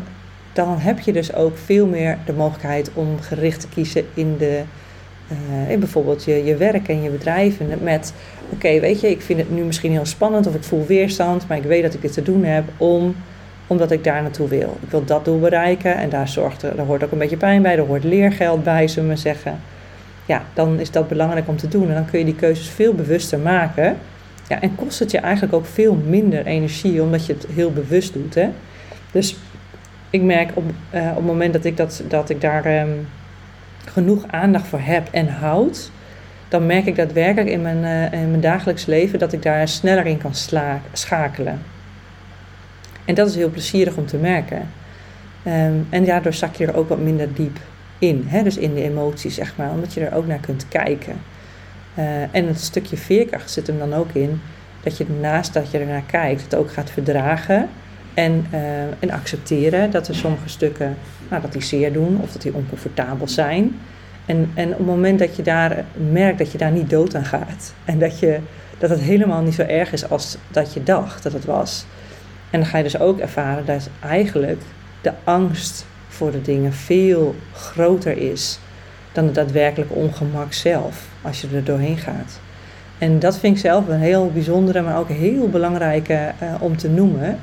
dan 0.53 0.77
heb 0.77 0.99
je 0.99 1.13
dus 1.13 1.33
ook 1.33 1.57
veel 1.57 1.85
meer 1.87 2.17
de 2.25 2.33
mogelijkheid 2.33 2.91
om 2.93 3.19
gericht 3.21 3.59
te 3.59 3.67
kiezen 3.67 4.05
in, 4.13 4.37
de, 4.37 4.61
in 5.67 5.79
bijvoorbeeld 5.79 6.23
je, 6.23 6.43
je 6.43 6.55
werk 6.55 6.87
en 6.87 7.01
je 7.01 7.09
bedrijf. 7.09 7.59
En 7.59 7.83
met, 7.83 8.13
oké, 8.49 8.79
weet 8.79 9.01
je, 9.01 9.09
ik 9.09 9.21
vind 9.21 9.39
het 9.39 9.51
nu 9.51 9.63
misschien 9.63 9.91
heel 9.91 10.05
spannend 10.05 10.47
of 10.47 10.55
ik 10.55 10.63
voel 10.63 10.85
weerstand, 10.85 11.47
maar 11.47 11.57
ik 11.57 11.63
weet 11.63 11.83
dat 11.83 11.93
ik 11.93 12.01
dit 12.01 12.13
te 12.13 12.23
doen 12.23 12.43
heb 12.43 12.63
om, 12.77 13.15
omdat 13.71 13.91
ik 13.91 14.03
daar 14.03 14.21
naartoe 14.21 14.47
wil. 14.47 14.77
Ik 14.81 14.89
wil 14.89 15.05
dat 15.05 15.25
doel 15.25 15.39
bereiken 15.39 15.95
en 15.95 16.09
daar, 16.09 16.27
zorgt, 16.27 16.61
daar 16.61 16.85
hoort 16.85 17.03
ook 17.03 17.11
een 17.11 17.17
beetje 17.17 17.37
pijn 17.37 17.61
bij, 17.61 17.77
er 17.77 17.85
hoort 17.85 18.03
leergeld 18.03 18.63
bij, 18.63 18.87
zullen 18.87 19.09
we 19.09 19.15
zeggen 19.15 19.59
ja, 20.31 20.43
dan 20.53 20.79
is 20.79 20.91
dat 20.91 21.07
belangrijk 21.07 21.47
om 21.47 21.57
te 21.57 21.67
doen. 21.67 21.87
En 21.87 21.93
dan 21.93 22.05
kun 22.05 22.19
je 22.19 22.25
die 22.25 22.35
keuzes 22.35 22.69
veel 22.69 22.93
bewuster 22.93 23.39
maken. 23.39 23.97
Ja, 24.47 24.61
en 24.61 24.75
kost 24.75 24.99
het 24.99 25.11
je 25.11 25.17
eigenlijk 25.17 25.53
ook 25.53 25.65
veel 25.65 25.95
minder 25.95 26.45
energie, 26.45 27.01
omdat 27.01 27.25
je 27.25 27.33
het 27.33 27.45
heel 27.53 27.71
bewust 27.71 28.13
doet. 28.13 28.35
Hè? 28.35 28.49
Dus 29.11 29.35
ik 30.09 30.21
merk 30.21 30.51
op, 30.53 30.63
uh, 30.93 31.09
op 31.09 31.15
het 31.15 31.25
moment 31.25 31.53
dat 31.53 31.65
ik, 31.65 31.77
dat, 31.77 32.03
dat 32.07 32.29
ik 32.29 32.41
daar 32.41 32.81
um, 32.81 33.07
genoeg 33.85 34.23
aandacht 34.27 34.67
voor 34.67 34.79
heb 34.79 35.07
en 35.11 35.27
houd, 35.27 35.91
dan 36.47 36.65
merk 36.65 36.85
ik 36.85 36.95
daadwerkelijk 36.95 37.49
in 37.49 37.61
mijn, 37.61 38.11
uh, 38.13 38.19
in 38.21 38.29
mijn 38.29 38.41
dagelijks 38.41 38.85
leven 38.85 39.19
dat 39.19 39.33
ik 39.33 39.43
daar 39.43 39.67
sneller 39.67 40.05
in 40.05 40.17
kan 40.17 40.33
schakelen. 40.93 41.61
En 43.11 43.17
dat 43.17 43.27
is 43.27 43.35
heel 43.35 43.49
plezierig 43.49 43.95
om 43.95 44.05
te 44.05 44.17
merken. 44.17 44.69
Um, 45.47 45.87
en 45.89 46.05
daardoor 46.05 46.33
zak 46.33 46.55
je 46.55 46.65
er 46.65 46.75
ook 46.75 46.89
wat 46.89 46.99
minder 46.99 47.33
diep 47.33 47.59
in. 47.99 48.23
Hè? 48.27 48.43
Dus 48.43 48.57
in 48.57 48.73
de 48.73 48.83
emoties, 48.83 49.35
zeg 49.35 49.55
maar, 49.55 49.71
omdat 49.71 49.93
je 49.93 50.05
er 50.05 50.15
ook 50.15 50.27
naar 50.27 50.39
kunt 50.39 50.65
kijken. 50.67 51.21
Uh, 51.99 52.05
en 52.35 52.47
het 52.47 52.59
stukje 52.59 52.97
veerkracht 52.97 53.51
zit 53.51 53.67
hem 53.67 53.77
dan 53.77 53.93
ook 53.93 54.11
in 54.11 54.41
dat 54.83 54.97
je 54.97 55.05
naast 55.19 55.53
dat 55.53 55.71
je 55.71 55.77
er 55.77 55.85
naar 55.85 56.03
kijkt, 56.05 56.41
het 56.41 56.55
ook 56.55 56.71
gaat 56.71 56.89
verdragen 56.89 57.69
en, 58.13 58.45
uh, 58.53 58.81
en 58.99 59.11
accepteren 59.11 59.91
dat 59.91 60.07
er 60.07 60.15
sommige 60.15 60.49
stukken, 60.49 60.97
nou, 61.29 61.41
dat 61.41 61.53
die 61.53 61.63
zeer 61.63 61.93
doen 61.93 62.19
of 62.21 62.31
dat 62.31 62.41
die 62.41 62.53
oncomfortabel 62.53 63.27
zijn. 63.27 63.79
En, 64.25 64.51
en 64.53 64.71
op 64.71 64.77
het 64.77 64.87
moment 64.87 65.19
dat 65.19 65.35
je 65.35 65.43
daar 65.43 65.85
merkt 66.11 66.37
dat 66.37 66.51
je 66.51 66.57
daar 66.57 66.71
niet 66.71 66.89
dood 66.89 67.15
aan 67.15 67.25
gaat 67.25 67.73
en 67.85 67.99
dat, 67.99 68.19
je, 68.19 68.39
dat 68.77 68.89
het 68.89 68.99
helemaal 68.99 69.41
niet 69.41 69.53
zo 69.53 69.61
erg 69.61 69.93
is 69.93 70.09
als 70.09 70.37
dat 70.51 70.73
je 70.73 70.83
dacht 70.83 71.23
dat 71.23 71.33
het 71.33 71.45
was. 71.45 71.85
En 72.51 72.59
dan 72.59 72.65
ga 72.65 72.77
je 72.77 72.83
dus 72.83 72.99
ook 72.99 73.19
ervaren 73.19 73.65
dat 73.65 73.89
eigenlijk 73.99 74.61
de 75.01 75.11
angst 75.23 75.85
voor 76.07 76.31
de 76.31 76.41
dingen 76.41 76.73
veel 76.73 77.35
groter 77.53 78.17
is 78.17 78.59
dan 79.11 79.25
het 79.25 79.35
daadwerkelijke 79.35 79.93
ongemak 79.93 80.53
zelf, 80.53 81.07
als 81.21 81.41
je 81.41 81.47
er 81.53 81.63
doorheen 81.63 81.97
gaat. 81.97 82.39
En 82.97 83.19
dat 83.19 83.37
vind 83.37 83.55
ik 83.55 83.61
zelf 83.61 83.87
een 83.87 83.99
heel 83.99 84.31
bijzondere, 84.33 84.81
maar 84.81 84.97
ook 84.97 85.09
heel 85.09 85.49
belangrijke 85.49 86.31
uh, 86.43 86.53
om 86.59 86.77
te 86.77 86.89
noemen, 86.89 87.39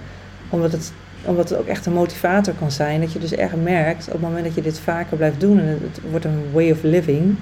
omdat 0.48 0.72
het, 0.72 0.92
omdat 1.24 1.48
het 1.48 1.58
ook 1.58 1.66
echt 1.66 1.86
een 1.86 1.92
motivator 1.92 2.54
kan 2.54 2.70
zijn. 2.70 3.00
Dat 3.00 3.12
je 3.12 3.18
dus 3.18 3.34
echt 3.34 3.62
merkt, 3.62 4.06
op 4.06 4.12
het 4.12 4.20
moment 4.20 4.44
dat 4.44 4.54
je 4.54 4.62
dit 4.62 4.80
vaker 4.80 5.16
blijft 5.16 5.40
doen 5.40 5.58
en 5.58 5.66
het 5.66 6.00
wordt 6.10 6.24
een 6.24 6.42
way 6.52 6.70
of 6.70 6.82
living, 6.82 7.36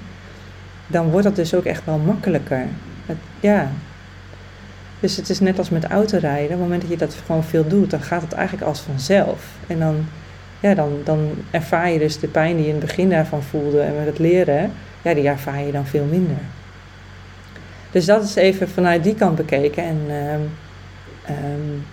dan 0.87 1.09
wordt 1.09 1.25
dat 1.25 1.35
dus 1.35 1.53
ook 1.53 1.65
echt 1.65 1.85
wel 1.85 1.97
makkelijker. 1.97 2.65
Ja. 3.39 3.69
Dus 4.99 5.15
het 5.15 5.29
is 5.29 5.39
net 5.39 5.57
als 5.57 5.69
met 5.69 5.85
autorijden. 5.85 6.45
Op 6.45 6.51
het 6.51 6.59
moment 6.59 6.81
dat 6.81 6.89
je 6.89 6.97
dat 6.97 7.15
gewoon 7.25 7.43
veel 7.43 7.67
doet, 7.67 7.89
dan 7.89 8.01
gaat 8.01 8.21
het 8.21 8.33
eigenlijk 8.33 8.67
als 8.67 8.79
vanzelf. 8.79 9.45
En 9.67 9.79
dan 9.79 10.05
ja, 10.59 10.73
dan, 10.73 11.01
dan 11.03 11.29
ervaar 11.51 11.89
je 11.89 11.99
dus 11.99 12.19
de 12.19 12.27
pijn 12.27 12.55
die 12.55 12.65
je 12.65 12.71
in 12.71 12.75
het 12.77 12.85
begin 12.85 13.09
daarvan 13.09 13.43
voelde 13.43 13.81
en 13.81 13.95
met 13.95 14.05
het 14.05 14.19
leren, 14.19 14.71
ja, 15.01 15.13
die 15.13 15.27
ervaar 15.27 15.61
je 15.61 15.71
dan 15.71 15.85
veel 15.85 16.05
minder. 16.05 16.37
Dus 17.91 18.05
dat 18.05 18.23
is 18.23 18.35
even 18.35 18.69
vanuit 18.69 19.03
die 19.03 19.15
kant 19.15 19.35
bekeken. 19.35 19.83
En, 19.83 19.97
um, 20.09 20.51
um, 21.29 21.85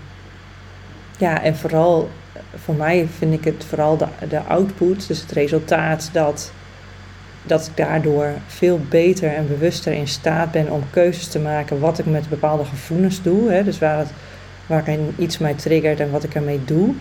ja, 1.18 1.42
en 1.42 1.56
vooral, 1.56 2.10
voor 2.54 2.74
mij 2.74 3.08
vind 3.18 3.32
ik 3.32 3.44
het 3.44 3.64
vooral 3.64 3.96
de, 3.96 4.06
de 4.28 4.40
output, 4.40 5.06
dus 5.08 5.20
het 5.20 5.32
resultaat 5.32 6.10
dat, 6.12 6.52
dat 7.46 7.66
ik 7.66 7.76
daardoor 7.76 8.32
veel 8.46 8.80
beter 8.88 9.34
en 9.34 9.48
bewuster 9.48 9.92
in 9.92 10.08
staat 10.08 10.50
ben 10.50 10.70
om 10.70 10.82
keuzes 10.90 11.28
te 11.28 11.38
maken 11.38 11.80
wat 11.80 11.98
ik 11.98 12.06
met 12.06 12.28
bepaalde 12.28 12.64
gevoelens 12.64 13.22
doe. 13.22 13.50
Hè, 13.50 13.64
dus 13.64 13.78
waar 13.78 13.98
het, 13.98 14.10
waarin 14.66 15.14
iets 15.18 15.38
mij 15.38 15.54
triggert 15.54 16.00
en 16.00 16.10
wat 16.10 16.24
ik 16.24 16.34
ermee 16.34 16.64
doe 16.64 16.94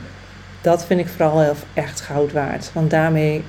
dat 0.63 0.85
vind 0.85 0.99
ik 0.99 1.07
vooral 1.07 1.41
heel 1.41 1.55
echt 1.73 2.01
goud 2.01 2.31
waard. 2.31 2.71
Want 2.73 2.89
daarmee 2.89 3.43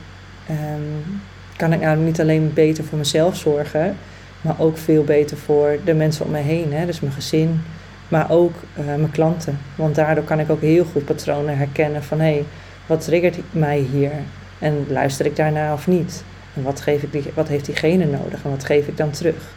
um, 0.50 1.20
kan 1.56 1.72
ik 1.72 1.80
nou 1.80 1.96
niet 1.98 2.20
alleen 2.20 2.52
beter 2.54 2.84
voor 2.84 2.98
mezelf 2.98 3.36
zorgen, 3.36 3.96
maar 4.40 4.54
ook 4.58 4.78
veel 4.78 5.04
beter 5.04 5.36
voor 5.36 5.78
de 5.84 5.94
mensen 5.94 6.24
om 6.24 6.30
me 6.30 6.38
heen. 6.38 6.72
Hè? 6.72 6.86
Dus 6.86 7.00
mijn 7.00 7.12
gezin, 7.12 7.62
maar 8.08 8.30
ook 8.30 8.52
uh, 8.78 8.84
mijn 8.86 9.10
klanten. 9.10 9.58
Want 9.74 9.94
daardoor 9.94 10.24
kan 10.24 10.40
ik 10.40 10.50
ook 10.50 10.60
heel 10.60 10.84
goed 10.84 11.04
patronen 11.04 11.56
herkennen 11.56 12.02
van 12.02 12.20
hé, 12.20 12.32
hey, 12.32 12.44
wat 12.86 13.04
triggert 13.04 13.38
mij 13.50 13.78
hier? 13.78 14.12
En 14.58 14.86
luister 14.88 15.26
ik 15.26 15.36
daarna 15.36 15.72
of 15.72 15.86
niet? 15.86 16.24
En 16.56 16.62
wat, 16.62 16.80
geef 16.80 17.02
ik 17.02 17.12
die, 17.12 17.24
wat 17.34 17.48
heeft 17.48 17.64
diegene 17.64 18.04
nodig 18.04 18.44
en 18.44 18.50
wat 18.50 18.64
geef 18.64 18.86
ik 18.86 18.96
dan 18.96 19.10
terug? 19.10 19.52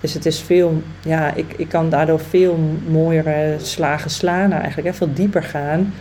Dus 0.00 0.14
het 0.14 0.26
is 0.26 0.40
veel, 0.40 0.82
ja, 1.04 1.34
ik, 1.34 1.54
ik 1.56 1.68
kan 1.68 1.90
daardoor 1.90 2.20
veel 2.20 2.58
mooiere 2.86 3.56
slagen 3.58 4.10
slaan, 4.10 4.52
eigenlijk, 4.52 4.88
hè, 4.88 4.94
veel 4.94 5.12
dieper 5.14 5.42
gaan 5.42 5.94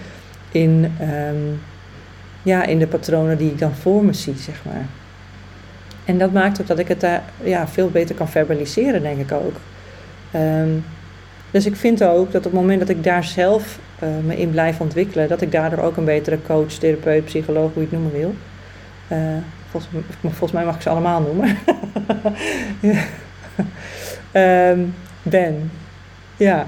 in, 0.51 0.91
um, 1.01 1.61
ja, 2.41 2.65
in 2.65 2.79
de 2.79 2.87
patronen 2.87 3.37
die 3.37 3.51
ik 3.51 3.59
dan 3.59 3.73
voor 3.73 4.05
me 4.05 4.13
zie, 4.13 4.35
zeg 4.37 4.61
maar. 4.65 4.85
En 6.05 6.17
dat 6.17 6.31
maakt 6.31 6.61
ook 6.61 6.67
dat 6.67 6.79
ik 6.79 6.87
het 6.87 6.99
daar 6.99 7.23
ja, 7.43 7.67
veel 7.67 7.89
beter 7.89 8.15
kan 8.15 8.29
verbaliseren, 8.29 9.01
denk 9.01 9.19
ik 9.19 9.31
ook. 9.31 9.55
Um, 10.35 10.83
dus 11.51 11.65
ik 11.65 11.75
vind 11.75 12.03
ook 12.03 12.31
dat 12.31 12.45
op 12.45 12.51
het 12.51 12.61
moment 12.61 12.79
dat 12.79 12.89
ik 12.89 13.03
daar 13.03 13.23
zelf 13.23 13.79
uh, 14.03 14.09
me 14.25 14.37
in 14.37 14.49
blijf 14.49 14.79
ontwikkelen, 14.79 15.27
dat 15.27 15.41
ik 15.41 15.51
daardoor 15.51 15.79
ook 15.79 15.97
een 15.97 16.05
betere 16.05 16.37
coach, 16.47 16.71
therapeut, 16.71 17.25
psycholoog, 17.25 17.73
hoe 17.73 17.83
je 17.83 17.89
het 17.89 17.91
noemen 17.91 18.11
wil. 18.11 18.35
Uh, 19.11 19.17
volgens, 19.79 20.05
volgens, 20.21 20.51
mij 20.51 20.65
mag 20.65 20.75
ik 20.75 20.81
ze 20.81 20.89
allemaal 20.89 21.21
noemen. 21.21 21.57
um, 24.33 24.95
ben. 25.23 25.71
Ja, 26.37 26.67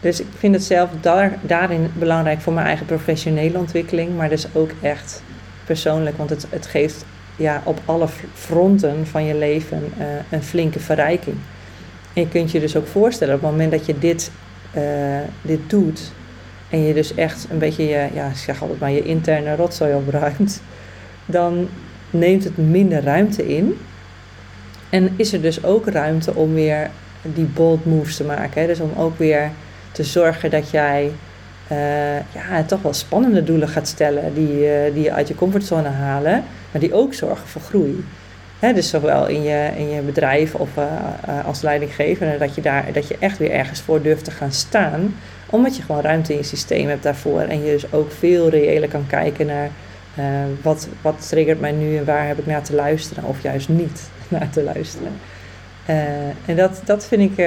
dus 0.00 0.20
ik 0.20 0.26
vind 0.38 0.54
het 0.54 0.64
zelf 0.64 0.90
daar, 1.00 1.38
daarin 1.40 1.90
belangrijk 1.98 2.40
voor 2.40 2.52
mijn 2.52 2.66
eigen 2.66 2.86
professionele 2.86 3.58
ontwikkeling, 3.58 4.16
maar 4.16 4.28
dus 4.28 4.46
ook 4.54 4.70
echt 4.82 5.22
persoonlijk, 5.64 6.16
want 6.16 6.30
het, 6.30 6.46
het 6.50 6.66
geeft 6.66 7.04
ja, 7.36 7.62
op 7.64 7.80
alle 7.84 8.08
fronten 8.34 9.06
van 9.06 9.24
je 9.24 9.34
leven 9.34 9.92
uh, 9.98 10.04
een 10.30 10.42
flinke 10.42 10.80
verrijking. 10.80 11.36
En 12.12 12.22
je 12.22 12.28
kunt 12.28 12.50
je 12.50 12.60
dus 12.60 12.76
ook 12.76 12.86
voorstellen, 12.86 13.34
op 13.34 13.40
het 13.40 13.50
moment 13.50 13.70
dat 13.70 13.86
je 13.86 13.98
dit, 13.98 14.30
uh, 14.76 14.82
dit 15.42 15.60
doet 15.66 16.12
en 16.70 16.82
je 16.82 16.94
dus 16.94 17.14
echt 17.14 17.46
een 17.50 17.58
beetje 17.58 17.82
je, 17.82 18.08
ja, 18.14 18.28
ik 18.28 18.36
zeg 18.36 18.62
altijd 18.62 18.80
maar, 18.80 18.90
je 18.90 19.02
interne 19.02 19.56
rotzooi 19.56 19.94
opruimt, 19.94 20.62
dan 21.28 21.68
neemt 22.10 22.44
het 22.44 22.56
minder 22.56 23.02
ruimte 23.02 23.48
in. 23.48 23.78
En 24.90 25.14
is 25.16 25.32
er 25.32 25.40
dus 25.40 25.64
ook 25.64 25.88
ruimte 25.88 26.34
om 26.34 26.54
weer 26.54 26.90
die 27.22 27.44
bold 27.44 27.84
moves 27.84 28.16
te 28.16 28.24
maken. 28.24 28.60
Hè? 28.60 28.66
Dus 28.66 28.80
om 28.80 28.90
ook 28.96 29.18
weer 29.18 29.50
te 29.92 30.04
zorgen 30.04 30.50
dat 30.50 30.70
jij 30.70 31.10
uh, 31.72 32.16
ja, 32.16 32.62
toch 32.66 32.82
wel 32.82 32.92
spannende 32.92 33.44
doelen 33.44 33.68
gaat 33.68 33.88
stellen 33.88 34.34
die, 34.34 34.54
uh, 34.54 34.94
die 34.94 35.02
je 35.02 35.12
uit 35.12 35.28
je 35.28 35.34
comfortzone 35.34 35.88
halen, 35.88 36.44
maar 36.70 36.80
die 36.80 36.94
ook 36.94 37.14
zorgen 37.14 37.48
voor 37.48 37.62
groei. 37.62 38.04
Hè, 38.58 38.72
dus 38.72 38.88
zowel 38.88 39.26
in 39.26 39.42
je, 39.42 39.70
in 39.76 39.88
je 39.88 40.00
bedrijf 40.00 40.54
of 40.54 40.68
uh, 40.78 41.46
als 41.46 41.60
leidinggevende, 41.60 42.38
dat 42.38 42.54
je, 42.54 42.60
daar, 42.60 42.92
dat 42.92 43.08
je 43.08 43.16
echt 43.18 43.38
weer 43.38 43.50
ergens 43.50 43.80
voor 43.80 44.02
durft 44.02 44.24
te 44.24 44.30
gaan 44.30 44.52
staan, 44.52 45.14
omdat 45.46 45.76
je 45.76 45.82
gewoon 45.82 46.00
ruimte 46.00 46.32
in 46.32 46.38
je 46.38 46.44
systeem 46.44 46.88
hebt 46.88 47.02
daarvoor 47.02 47.40
en 47.40 47.64
je 47.64 47.72
dus 47.72 47.92
ook 47.92 48.12
veel 48.12 48.48
reëler 48.48 48.88
kan 48.88 49.06
kijken 49.06 49.46
naar 49.46 49.70
wat, 50.62 50.88
wat 51.02 51.28
triggert 51.28 51.60
mij 51.60 51.72
nu 51.72 51.96
en 51.96 52.04
waar 52.04 52.26
heb 52.26 52.38
ik 52.38 52.46
naar 52.46 52.62
te 52.62 52.74
luisteren 52.74 53.24
of 53.24 53.42
juist 53.42 53.68
niet 53.68 54.10
naar 54.28 54.50
te 54.50 54.62
luisteren. 54.62 55.12
en 56.46 56.56
dat, 56.56 56.80
dat 56.84 57.06
vind, 57.06 57.22
ik, 57.22 57.46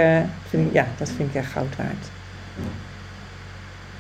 vind 0.50 0.68
ik, 0.68 0.74
ja, 0.74 0.86
dat 0.98 1.10
vind 1.10 1.30
ik 1.30 1.36
echt 1.36 1.52
goud 1.52 1.76
waard. 1.76 2.10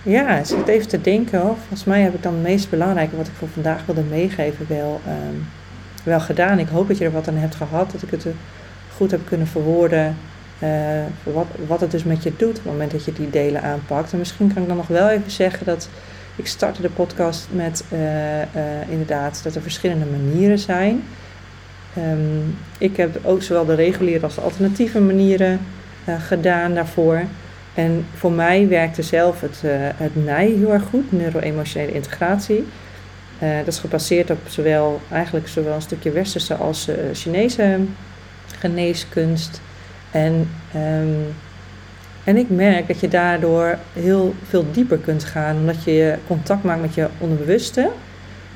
Ja, 0.03 0.43
zit 0.43 0.67
even 0.67 0.87
te 0.87 1.01
denken 1.01 1.39
hoor. 1.39 1.55
Volgens 1.57 1.83
mij 1.83 2.01
heb 2.01 2.13
ik 2.13 2.23
dan 2.23 2.33
het 2.33 2.43
meest 2.43 2.69
belangrijke 2.69 3.15
wat 3.15 3.27
ik 3.27 3.33
voor 3.33 3.47
vandaag 3.47 3.85
wilde 3.85 4.01
meegeven 4.01 4.65
wel, 4.69 5.01
um, 5.07 5.47
wel 6.03 6.19
gedaan. 6.19 6.59
Ik 6.59 6.67
hoop 6.67 6.87
dat 6.87 6.97
je 6.97 7.05
er 7.05 7.11
wat 7.11 7.27
aan 7.27 7.35
hebt 7.35 7.55
gehad, 7.55 7.91
dat 7.91 8.01
ik 8.01 8.11
het 8.11 8.25
goed 8.95 9.11
heb 9.11 9.25
kunnen 9.25 9.47
verwoorden. 9.47 10.17
Uh, 10.63 10.69
wat, 11.23 11.45
wat 11.67 11.81
het 11.81 11.91
dus 11.91 12.03
met 12.03 12.23
je 12.23 12.33
doet 12.37 12.49
op 12.49 12.63
het 12.63 12.71
moment 12.71 12.91
dat 12.91 13.05
je 13.05 13.13
die 13.13 13.29
delen 13.29 13.61
aanpakt. 13.61 14.11
En 14.11 14.17
misschien 14.17 14.53
kan 14.53 14.61
ik 14.61 14.67
dan 14.67 14.77
nog 14.77 14.87
wel 14.87 15.09
even 15.09 15.31
zeggen 15.31 15.65
dat 15.65 15.89
ik 16.35 16.47
startte 16.47 16.81
de 16.81 16.89
podcast 16.89 17.47
met 17.51 17.83
inderdaad 18.89 19.43
dat 19.43 19.55
er 19.55 19.61
verschillende 19.61 20.05
manieren 20.05 20.59
zijn. 20.59 21.03
Ehm, 21.95 22.49
ik 22.77 22.97
heb 22.97 23.19
ook 23.23 23.43
zowel 23.43 23.65
de 23.65 23.75
reguliere 23.75 24.25
als 24.25 24.35
de 24.35 24.41
alternatieve 24.41 24.99
manieren 24.99 25.59
gedaan 26.19 26.73
daarvoor. 26.73 27.23
En 27.73 28.05
voor 28.15 28.31
mij 28.31 28.67
werkte 28.67 29.01
zelf 29.01 29.41
het, 29.41 29.61
het 29.95 30.15
NIJ 30.15 30.55
heel 30.57 30.73
erg 30.73 30.83
goed, 30.83 31.11
neuro-emotionele 31.11 31.91
integratie. 31.91 32.67
Dat 33.39 33.67
is 33.67 33.79
gebaseerd 33.79 34.29
op 34.29 34.39
zowel, 34.47 35.01
eigenlijk 35.11 35.47
zowel 35.47 35.75
een 35.75 35.81
stukje 35.81 36.11
westerse 36.11 36.55
als 36.55 36.87
Chinese 37.13 37.79
geneeskunst. 38.61 39.61
En, 40.11 40.49
um, 40.75 41.33
en 42.23 42.37
ik 42.37 42.49
merk 42.49 42.87
dat 42.87 42.99
je 42.99 43.07
daardoor 43.07 43.77
heel 43.93 44.33
veel 44.47 44.65
dieper 44.71 44.97
kunt 44.97 45.23
gaan, 45.23 45.55
omdat 45.55 45.83
je 45.83 46.15
contact 46.27 46.63
maakt 46.63 46.81
met 46.81 46.93
je 46.93 47.07
onderbewuste. 47.17 47.89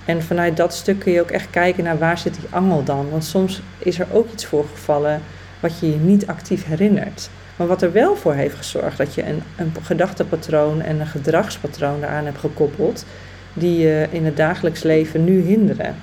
En 0.06 0.24
vanuit 0.24 0.58
dat 0.58 0.74
stuk 0.74 1.00
kun 1.00 1.12
je 1.12 1.22
ook 1.22 1.32
echt 1.32 1.50
kijken 1.50 1.84
naar 1.84 1.98
waar 1.98 2.18
zit 2.18 2.34
die 2.34 2.50
angel 2.50 2.84
dan. 2.84 3.10
Want 3.10 3.24
soms 3.24 3.62
is 3.78 4.00
er 4.00 4.08
ook 4.12 4.32
iets 4.32 4.46
voorgevallen 4.46 5.22
wat 5.60 5.80
je 5.80 5.90
je 5.90 5.98
niet 5.98 6.28
actief 6.28 6.66
herinnert. 6.66 7.30
Maar 7.56 7.68
wat 7.68 7.82
er 7.82 7.92
wel 7.92 8.16
voor 8.16 8.34
heeft 8.34 8.56
gezorgd 8.56 8.98
dat 8.98 9.14
je 9.14 9.26
een, 9.26 9.42
een 9.56 9.74
gedachtepatroon 9.82 10.82
en 10.82 11.00
een 11.00 11.08
gedragspatroon 11.08 12.02
daaraan 12.02 12.26
hebt 12.26 12.38
gekoppeld, 12.38 13.06
die 13.54 13.78
je 13.78 14.08
in 14.10 14.26
het 14.26 14.38
dagelijks 14.38 14.84
leven 14.84 15.24
nu 15.24 15.42
hinderen. 15.42 15.96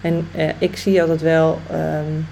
En 0.00 0.28
eh, 0.34 0.48
ik 0.58 0.76
zie 0.76 1.00
altijd 1.00 1.20
wel, 1.20 1.60
um, 1.72 2.26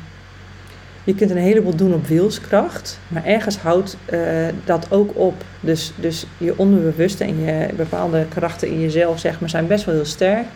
je 1.06 1.14
kunt 1.14 1.30
een 1.30 1.36
heleboel 1.36 1.76
doen 1.76 1.94
op 1.94 2.06
wilskracht, 2.06 2.98
maar 3.08 3.24
ergens 3.24 3.56
houdt 3.56 3.96
uh, 4.10 4.20
dat 4.64 4.86
ook 4.90 5.10
op. 5.14 5.34
Dus, 5.60 5.92
dus 5.96 6.26
je 6.38 6.58
onderbewuste 6.58 7.24
en 7.24 7.44
je 7.44 7.68
bepaalde 7.76 8.26
krachten 8.28 8.68
in 8.68 8.80
jezelf 8.80 9.18
zeg 9.18 9.40
maar, 9.40 9.48
zijn 9.48 9.66
best 9.66 9.84
wel 9.84 9.94
heel 9.94 10.04
sterk. 10.04 10.46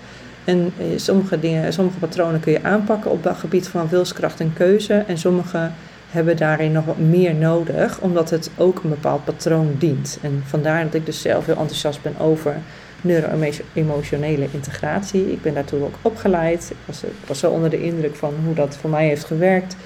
En 0.45 0.73
eh, 0.79 0.85
sommige 0.97 1.41
dingen, 1.41 1.73
sommige 1.73 1.99
patronen 1.99 2.41
kun 2.41 2.53
je 2.53 2.63
aanpakken 2.63 3.11
op 3.11 3.25
het 3.25 3.37
gebied 3.37 3.69
van 3.69 3.89
wilskracht 3.89 4.41
en 4.41 4.53
keuze. 4.53 5.05
En 5.07 5.19
sommige 5.19 5.71
hebben 6.11 6.37
daarin 6.37 6.73
nog 6.73 6.85
wat 6.85 6.99
meer 6.99 7.35
nodig, 7.35 8.01
omdat 8.01 8.31
het 8.31 8.51
ook 8.57 8.83
een 8.83 8.91
bepaald 8.91 9.25
patroon 9.25 9.75
dient. 9.79 10.19
En 10.23 10.43
vandaar 10.47 10.85
dat 10.85 10.95
ik 10.95 11.07
dus 11.07 11.21
zelf 11.21 11.47
heel 11.47 11.57
enthousiast 11.57 12.03
ben 12.03 12.19
over 12.19 12.57
neuro-emotionele 13.01 14.47
integratie. 14.51 15.33
Ik 15.33 15.43
ben 15.43 15.55
daartoe 15.55 15.83
ook 15.83 15.95
opgeleid. 16.03 16.69
Ik 16.71 16.77
was, 16.85 17.03
ik 17.03 17.27
was 17.27 17.39
zo 17.39 17.51
onder 17.51 17.71
de 17.71 17.83
indruk 17.83 18.17
van 18.17 18.35
hoe 18.45 18.55
dat 18.55 18.77
voor 18.77 18.91
mij 18.91 19.07
heeft 19.07 19.25
gewerkt. 19.25 19.77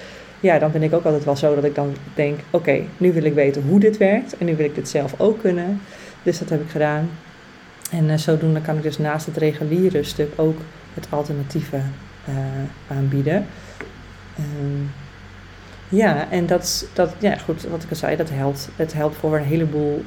Ja, 0.45 0.59
dan 0.59 0.71
ben 0.71 0.83
ik 0.83 0.93
ook 0.93 1.05
altijd 1.05 1.25
wel 1.25 1.37
zo 1.37 1.55
dat 1.55 1.65
ik 1.65 1.75
dan 1.75 1.95
denk: 2.15 2.41
oké, 2.51 2.83
nu 2.97 3.13
wil 3.13 3.25
ik 3.25 3.35
weten 3.35 3.63
hoe 3.63 3.81
dit 3.81 3.97
werkt 3.97 4.37
en 4.37 4.47
nu 4.47 4.57
wil 4.57 4.65
ik 4.65 4.75
dit 4.75 4.89
zelf 4.89 5.15
ook 5.21 5.41
kunnen. 5.41 5.81
Dus 6.23 6.39
dat 6.39 6.49
heb 6.49 6.61
ik 6.61 6.71
gedaan. 6.71 7.11
En 7.91 8.05
uh, 8.05 8.17
zodoende 8.17 8.61
kan 8.61 8.77
ik 8.77 8.83
dus 8.83 8.99
naast 8.99 9.27
het 9.27 9.37
reguliere 9.37 10.03
stuk 10.03 10.33
ook 10.37 10.59
het 10.95 11.07
alternatieve 11.11 11.77
uh, 11.77 12.35
aanbieden. 12.97 13.47
Um, 14.39 14.91
ja, 15.89 16.31
en 16.31 16.47
dat, 16.47 16.87
dat, 16.93 17.15
ja, 17.19 17.37
goed, 17.37 17.63
wat 17.63 17.83
ik 17.83 17.91
al 17.91 17.97
zei, 17.97 18.17
dat 18.17 18.31
helpt. 18.31 18.69
Het 18.77 18.93
helpt 18.93 19.17
voor 19.17 19.37
een 19.37 19.45
heleboel 19.45 20.05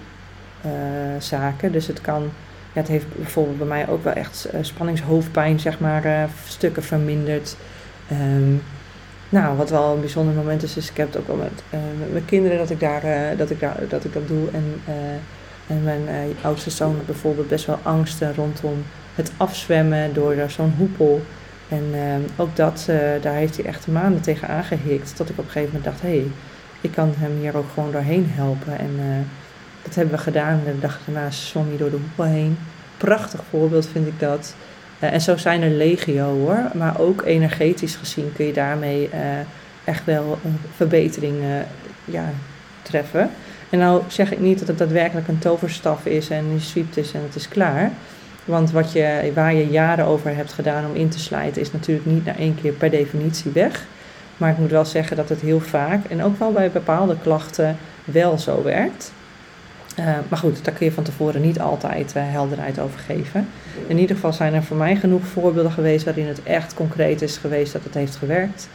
uh, 0.65 0.71
zaken. 1.19 1.71
Dus 1.71 1.87
het 1.87 2.01
kan, 2.01 2.21
ja, 2.73 2.79
het 2.79 2.87
heeft 2.87 3.15
bijvoorbeeld 3.15 3.57
bij 3.57 3.67
mij 3.67 3.87
ook 3.87 4.03
wel 4.03 4.13
echt 4.13 4.49
spanningshoofdpijn, 4.61 5.59
zeg 5.59 5.79
maar, 5.79 6.29
stukken 6.47 6.83
verminderd. 6.83 7.55
Um, 8.11 8.61
nou, 9.29 9.57
wat 9.57 9.69
wel 9.69 9.93
een 9.93 9.99
bijzonder 9.99 10.33
moment 10.33 10.63
is, 10.63 10.77
is 10.77 10.89
ik 10.89 10.97
heb 10.97 11.07
het 11.07 11.17
ook 11.17 11.27
wel 11.27 11.35
met, 11.35 11.63
met 11.99 12.11
mijn 12.11 12.25
kinderen 12.25 12.57
dat 12.57 12.69
ik, 12.69 12.79
daar, 12.79 13.37
dat, 13.37 13.49
ik 13.49 13.59
daar, 13.59 13.79
dat 13.89 14.03
ik 14.03 14.13
dat 14.13 14.27
doe. 14.27 14.47
En, 14.51 14.81
en 15.67 15.83
mijn 15.83 16.07
oudste 16.41 16.69
zoon 16.69 16.95
had 16.95 17.05
bijvoorbeeld 17.05 17.47
best 17.47 17.65
wel 17.65 17.79
angsten 17.83 18.35
rondom 18.35 18.83
het 19.15 19.31
afzwemmen 19.37 20.13
door 20.13 20.35
zo'n 20.47 20.73
hoepel. 20.77 21.21
En 21.69 21.83
ook 22.35 22.55
dat, 22.55 22.85
daar 23.21 23.33
heeft 23.33 23.57
hij 23.57 23.65
echt 23.65 23.87
maanden 23.87 24.21
tegen 24.21 24.47
aangehikt. 24.47 25.15
Tot 25.15 25.29
ik 25.29 25.37
op 25.37 25.45
een 25.45 25.51
gegeven 25.51 25.75
moment 25.75 25.83
dacht, 25.83 26.01
hé, 26.01 26.17
hey, 26.17 26.31
ik 26.81 26.91
kan 26.91 27.13
hem 27.17 27.39
hier 27.39 27.57
ook 27.57 27.69
gewoon 27.73 27.91
doorheen 27.91 28.25
helpen. 28.29 28.79
En 28.79 28.99
dat 29.83 29.95
hebben 29.95 30.15
we 30.15 30.21
gedaan. 30.21 30.61
De 30.65 30.79
dag 30.79 30.99
daarna 31.05 31.31
zwom 31.31 31.67
hij 31.67 31.77
door 31.77 31.89
de 31.89 31.97
hoepel 31.97 32.23
heen. 32.23 32.57
Prachtig 32.97 33.41
voorbeeld 33.49 33.87
vind 33.87 34.07
ik 34.07 34.19
dat. 34.19 34.55
Uh, 34.99 35.13
en 35.13 35.21
zo 35.21 35.37
zijn 35.37 35.61
er 35.61 35.69
legio 35.69 36.25
hoor. 36.25 36.59
Maar 36.73 36.99
ook 36.99 37.21
energetisch 37.25 37.95
gezien 37.95 38.33
kun 38.35 38.45
je 38.45 38.53
daarmee 38.53 39.09
echt 39.83 40.05
wel 40.05 40.37
een 40.43 40.57
verbetering 40.75 41.35
ja, 42.05 42.29
treffen. 42.81 43.29
En 43.69 43.79
nou 43.79 44.01
zeg 44.07 44.31
ik 44.31 44.39
niet 44.39 44.59
dat 44.59 44.67
het 44.67 44.77
daadwerkelijk 44.77 45.27
een 45.27 45.39
toverstaf 45.39 46.05
is 46.05 46.29
en 46.29 46.53
je 46.53 46.59
sweept 46.59 46.97
is 46.97 47.11
en 47.11 47.21
het 47.21 47.35
is 47.35 47.47
klaar. 47.47 47.91
Want 48.45 48.71
wat 48.71 48.91
je, 48.91 49.31
waar 49.33 49.53
je 49.53 49.67
jaren 49.67 50.05
over 50.05 50.35
hebt 50.35 50.53
gedaan 50.53 50.85
om 50.85 50.95
in 50.95 51.09
te 51.09 51.19
slijten, 51.19 51.61
is 51.61 51.71
natuurlijk 51.71 52.05
niet 52.05 52.25
na 52.25 52.35
één 52.35 52.57
keer 52.61 52.71
per 52.71 52.89
definitie 52.89 53.51
weg. 53.51 53.85
Maar 54.37 54.51
ik 54.51 54.57
moet 54.57 54.71
wel 54.71 54.85
zeggen 54.85 55.17
dat 55.17 55.29
het 55.29 55.41
heel 55.41 55.59
vaak 55.59 56.05
en 56.05 56.23
ook 56.23 56.39
wel 56.39 56.51
bij 56.51 56.71
bepaalde 56.71 57.17
klachten 57.21 57.77
wel 58.05 58.37
zo 58.37 58.63
werkt. 58.63 59.11
Uh, 59.99 60.05
maar 60.29 60.39
goed, 60.39 60.65
daar 60.65 60.73
kun 60.73 60.85
je 60.85 60.91
van 60.91 61.03
tevoren 61.03 61.41
niet 61.41 61.59
altijd 61.59 62.13
uh, 62.15 62.23
helderheid 62.25 62.79
over 62.79 62.99
geven. 62.99 63.47
In 63.87 63.97
ieder 63.97 64.15
geval 64.15 64.33
zijn 64.33 64.53
er 64.53 64.63
voor 64.63 64.77
mij 64.77 64.95
genoeg 64.95 65.25
voorbeelden 65.25 65.71
geweest 65.71 66.05
waarin 66.05 66.27
het 66.27 66.43
echt 66.43 66.73
concreet 66.73 67.21
is 67.21 67.37
geweest 67.37 67.73
dat 67.73 67.83
het 67.83 67.93
heeft 67.93 68.15
gewerkt. 68.15 68.69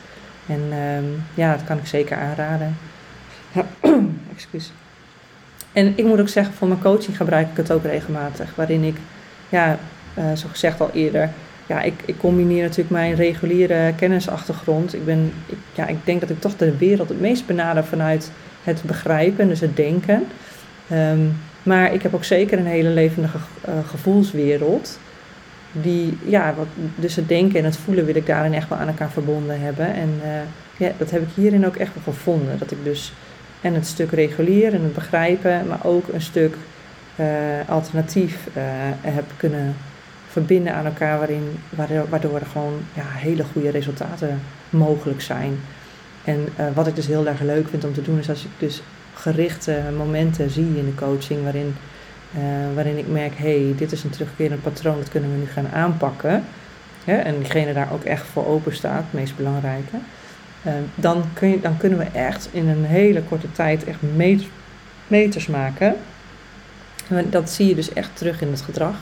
En 0.47 0.61
uh, 0.71 1.09
ja, 1.35 1.53
dat 1.57 1.65
kan 1.65 1.79
ik 1.79 1.87
zeker 1.87 2.17
aanraden. 2.17 2.77
Excuus. 4.35 4.73
En 5.73 5.93
ik 5.97 6.05
moet 6.05 6.21
ook 6.21 6.29
zeggen, 6.29 6.55
voor 6.55 6.69
mijn 6.69 6.81
coaching 6.81 7.17
gebruik 7.17 7.51
ik 7.51 7.57
het 7.57 7.73
ook 7.73 7.85
regelmatig, 7.85 8.55
waarin 8.55 8.83
ik 8.83 8.97
ja, 9.49 9.79
uh, 10.19 10.25
zoals 10.25 10.43
gezegd 10.43 10.81
al 10.81 10.91
eerder, 10.93 11.31
ja, 11.67 11.83
ik, 11.83 12.03
ik 12.05 12.19
combineer 12.19 12.63
natuurlijk 12.63 12.91
mijn 12.91 13.15
reguliere 13.15 13.93
kennisachtergrond. 13.97 14.95
Ik, 14.95 15.05
ben, 15.05 15.33
ik, 15.47 15.57
ja, 15.75 15.87
ik 15.87 15.97
denk 16.05 16.21
dat 16.21 16.31
ik 16.31 16.41
toch 16.41 16.57
de 16.57 16.77
wereld 16.77 17.09
het 17.09 17.21
meest 17.21 17.47
benader 17.47 17.85
vanuit 17.85 18.31
het 18.63 18.83
begrijpen, 18.83 19.49
dus 19.49 19.61
het 19.61 19.77
denken. 19.77 20.27
Um, 20.93 21.37
maar 21.63 21.95
ik 21.95 22.03
heb 22.03 22.15
ook 22.15 22.25
zeker 22.25 22.59
een 22.59 22.67
hele 22.67 22.89
levendige 22.89 23.39
uh, 23.69 23.75
gevoelswereld. 23.89 24.99
Die, 25.73 26.19
ja, 26.25 26.55
wat, 26.55 26.67
dus 26.95 27.17
het 27.17 27.29
denken 27.29 27.59
en 27.59 27.65
het 27.65 27.77
voelen 27.77 28.05
wil 28.05 28.15
ik 28.15 28.27
daarin 28.27 28.55
echt 28.55 28.69
wel 28.69 28.79
aan 28.79 28.89
elkaar 28.89 29.11
verbonden 29.11 29.61
hebben. 29.61 29.95
En 29.95 30.21
uh, 30.25 30.31
ja, 30.77 30.93
dat 30.99 31.11
heb 31.11 31.23
ik 31.23 31.29
hierin 31.35 31.67
ook 31.67 31.77
echt 31.77 31.95
wel 31.95 32.15
gevonden. 32.15 32.59
Dat 32.59 32.71
ik 32.71 32.85
dus 32.85 33.13
en 33.61 33.75
het 33.75 33.87
stuk 33.87 34.11
regulier 34.11 34.75
en 34.75 34.83
het 34.83 34.95
begrijpen, 34.95 35.67
maar 35.67 35.85
ook 35.85 36.09
een 36.13 36.21
stuk 36.21 36.57
uh, 37.17 37.27
alternatief 37.69 38.49
heb 39.01 39.25
kunnen 39.37 39.75
verbinden 40.29 40.75
aan 40.75 40.85
elkaar, 40.85 41.19
waarin, 41.19 41.59
waardoor, 42.09 42.35
er 42.35 42.47
gewoon 42.53 42.81
ja, 42.95 43.03
hele 43.07 43.45
goede 43.53 43.71
resultaten 43.71 44.41
mogelijk 44.71 45.21
zijn. 45.21 45.59
En 46.25 46.49
wat 46.75 46.87
ik 46.87 46.95
dus 46.95 47.07
heel 47.07 47.27
erg 47.27 47.41
leuk 47.41 47.69
vind 47.69 47.85
om 47.85 47.93
te 47.95 48.03
doen, 48.03 48.19
is 48.19 48.29
als 48.29 48.45
ik 48.45 48.51
dus 48.59 48.83
gerichte 49.15 49.83
momenten 49.97 50.51
zie 50.51 50.79
in 50.79 50.85
de 50.85 50.95
coaching, 50.95 51.43
waarin, 51.43 51.77
waarin 52.75 52.99
ik 52.99 53.09
merk, 53.09 53.33
hey, 53.37 53.75
dit 53.77 53.93
is 53.93 54.05
een 54.05 54.11
terugkerend 54.11 54.63
patroon, 54.63 54.99
dat 54.99 55.09
kunnen 55.09 55.31
we 55.31 55.37
nu 55.37 55.47
gaan 55.47 55.69
aanpakken. 55.73 56.45
Ja, 57.05 57.19
en 57.19 57.39
diegene 57.39 57.73
daar 57.73 57.93
ook 57.93 58.05
echt 58.05 58.27
voor 58.27 58.47
open 58.47 58.75
staat, 58.75 59.03
het 59.03 59.13
meest 59.13 59.37
belangrijke. 59.37 59.97
dan, 60.95 61.25
kun 61.33 61.49
je, 61.49 61.61
dan 61.61 61.77
kunnen 61.77 61.99
we 61.99 62.07
echt 62.13 62.49
in 62.53 62.69
een 62.69 62.85
hele 62.85 63.23
korte 63.23 63.53
tijd 63.53 63.85
echt 63.85 64.01
meters 65.09 65.47
maken 65.47 65.97
dat 67.31 67.51
zie 67.51 67.69
je 67.69 67.75
dus 67.75 67.93
echt 67.93 68.11
terug 68.13 68.41
in 68.41 68.51
het 68.51 68.61
gedrag. 68.61 68.95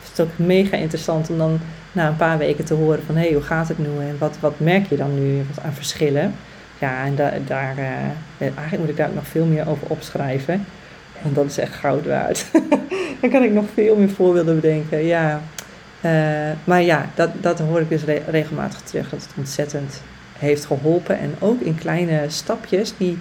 Het 0.00 0.18
is 0.18 0.24
ook 0.24 0.46
mega 0.46 0.76
interessant 0.76 1.30
om 1.30 1.38
dan 1.38 1.60
na 1.92 2.08
een 2.08 2.16
paar 2.16 2.38
weken 2.38 2.64
te 2.64 2.74
horen 2.74 3.02
van 3.06 3.16
hé, 3.16 3.22
hey, 3.22 3.32
hoe 3.32 3.42
gaat 3.42 3.68
het 3.68 3.78
nu 3.78 3.86
en 3.86 4.16
wat, 4.18 4.36
wat 4.40 4.60
merk 4.60 4.88
je 4.88 4.96
dan 4.96 5.14
nu 5.14 5.42
wat 5.54 5.64
aan 5.64 5.72
verschillen? 5.72 6.34
Ja, 6.78 7.04
en 7.04 7.14
da, 7.14 7.32
daar, 7.46 7.78
uh, 7.78 7.86
eigenlijk 8.38 8.78
moet 8.78 8.88
ik 8.88 8.96
daar 8.96 9.10
nog 9.14 9.26
veel 9.26 9.44
meer 9.44 9.68
over 9.68 9.88
opschrijven. 9.88 10.66
Want 11.22 11.34
dat 11.34 11.44
is 11.44 11.58
echt 11.58 11.74
goud 11.74 12.06
waard. 12.06 12.46
dan 13.20 13.30
kan 13.30 13.42
ik 13.42 13.52
nog 13.52 13.64
veel 13.74 13.96
meer 13.96 14.10
voorbeelden 14.10 14.54
bedenken. 14.54 15.04
Ja, 15.04 15.40
uh, 16.00 16.12
maar 16.64 16.82
ja, 16.82 17.06
dat, 17.14 17.30
dat 17.40 17.58
hoor 17.58 17.80
ik 17.80 17.88
dus 17.88 18.04
re 18.04 18.22
regelmatig 18.26 18.80
terug. 18.80 19.10
Dat 19.10 19.22
het 19.22 19.32
ontzettend 19.36 20.02
heeft 20.38 20.64
geholpen. 20.64 21.18
En 21.18 21.34
ook 21.38 21.60
in 21.60 21.74
kleine 21.74 22.24
stapjes 22.28 22.96
die 22.96 23.18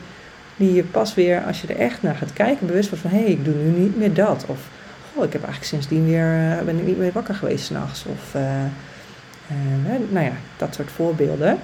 die 0.55 0.73
je 0.73 0.83
pas 0.83 1.13
weer, 1.13 1.43
als 1.43 1.61
je 1.61 1.67
er 1.67 1.79
echt 1.79 2.01
naar 2.01 2.15
gaat 2.15 2.33
kijken, 2.33 2.67
bewust 2.67 2.89
wordt 2.89 3.03
van 3.03 3.13
hé, 3.13 3.23
hey, 3.23 3.31
ik 3.31 3.45
doe 3.45 3.53
nu 3.53 3.79
niet 3.79 3.97
meer 3.97 4.13
dat. 4.13 4.45
Of 4.47 4.59
goh, 5.13 5.23
ik 5.23 5.33
heb 5.33 5.43
eigenlijk 5.43 5.71
sindsdien 5.71 6.05
weer, 6.05 6.57
uh, 6.59 6.61
ben 6.65 6.77
ik 6.77 6.85
niet 6.85 6.97
meer 6.97 7.11
wakker 7.11 7.35
geweest 7.35 7.65
s'nachts. 7.65 8.05
Of 8.05 8.41
nou 10.09 10.25
ja, 10.25 10.31
dat 10.57 10.75
soort 10.75 10.91
voorbeelden. 10.91 11.59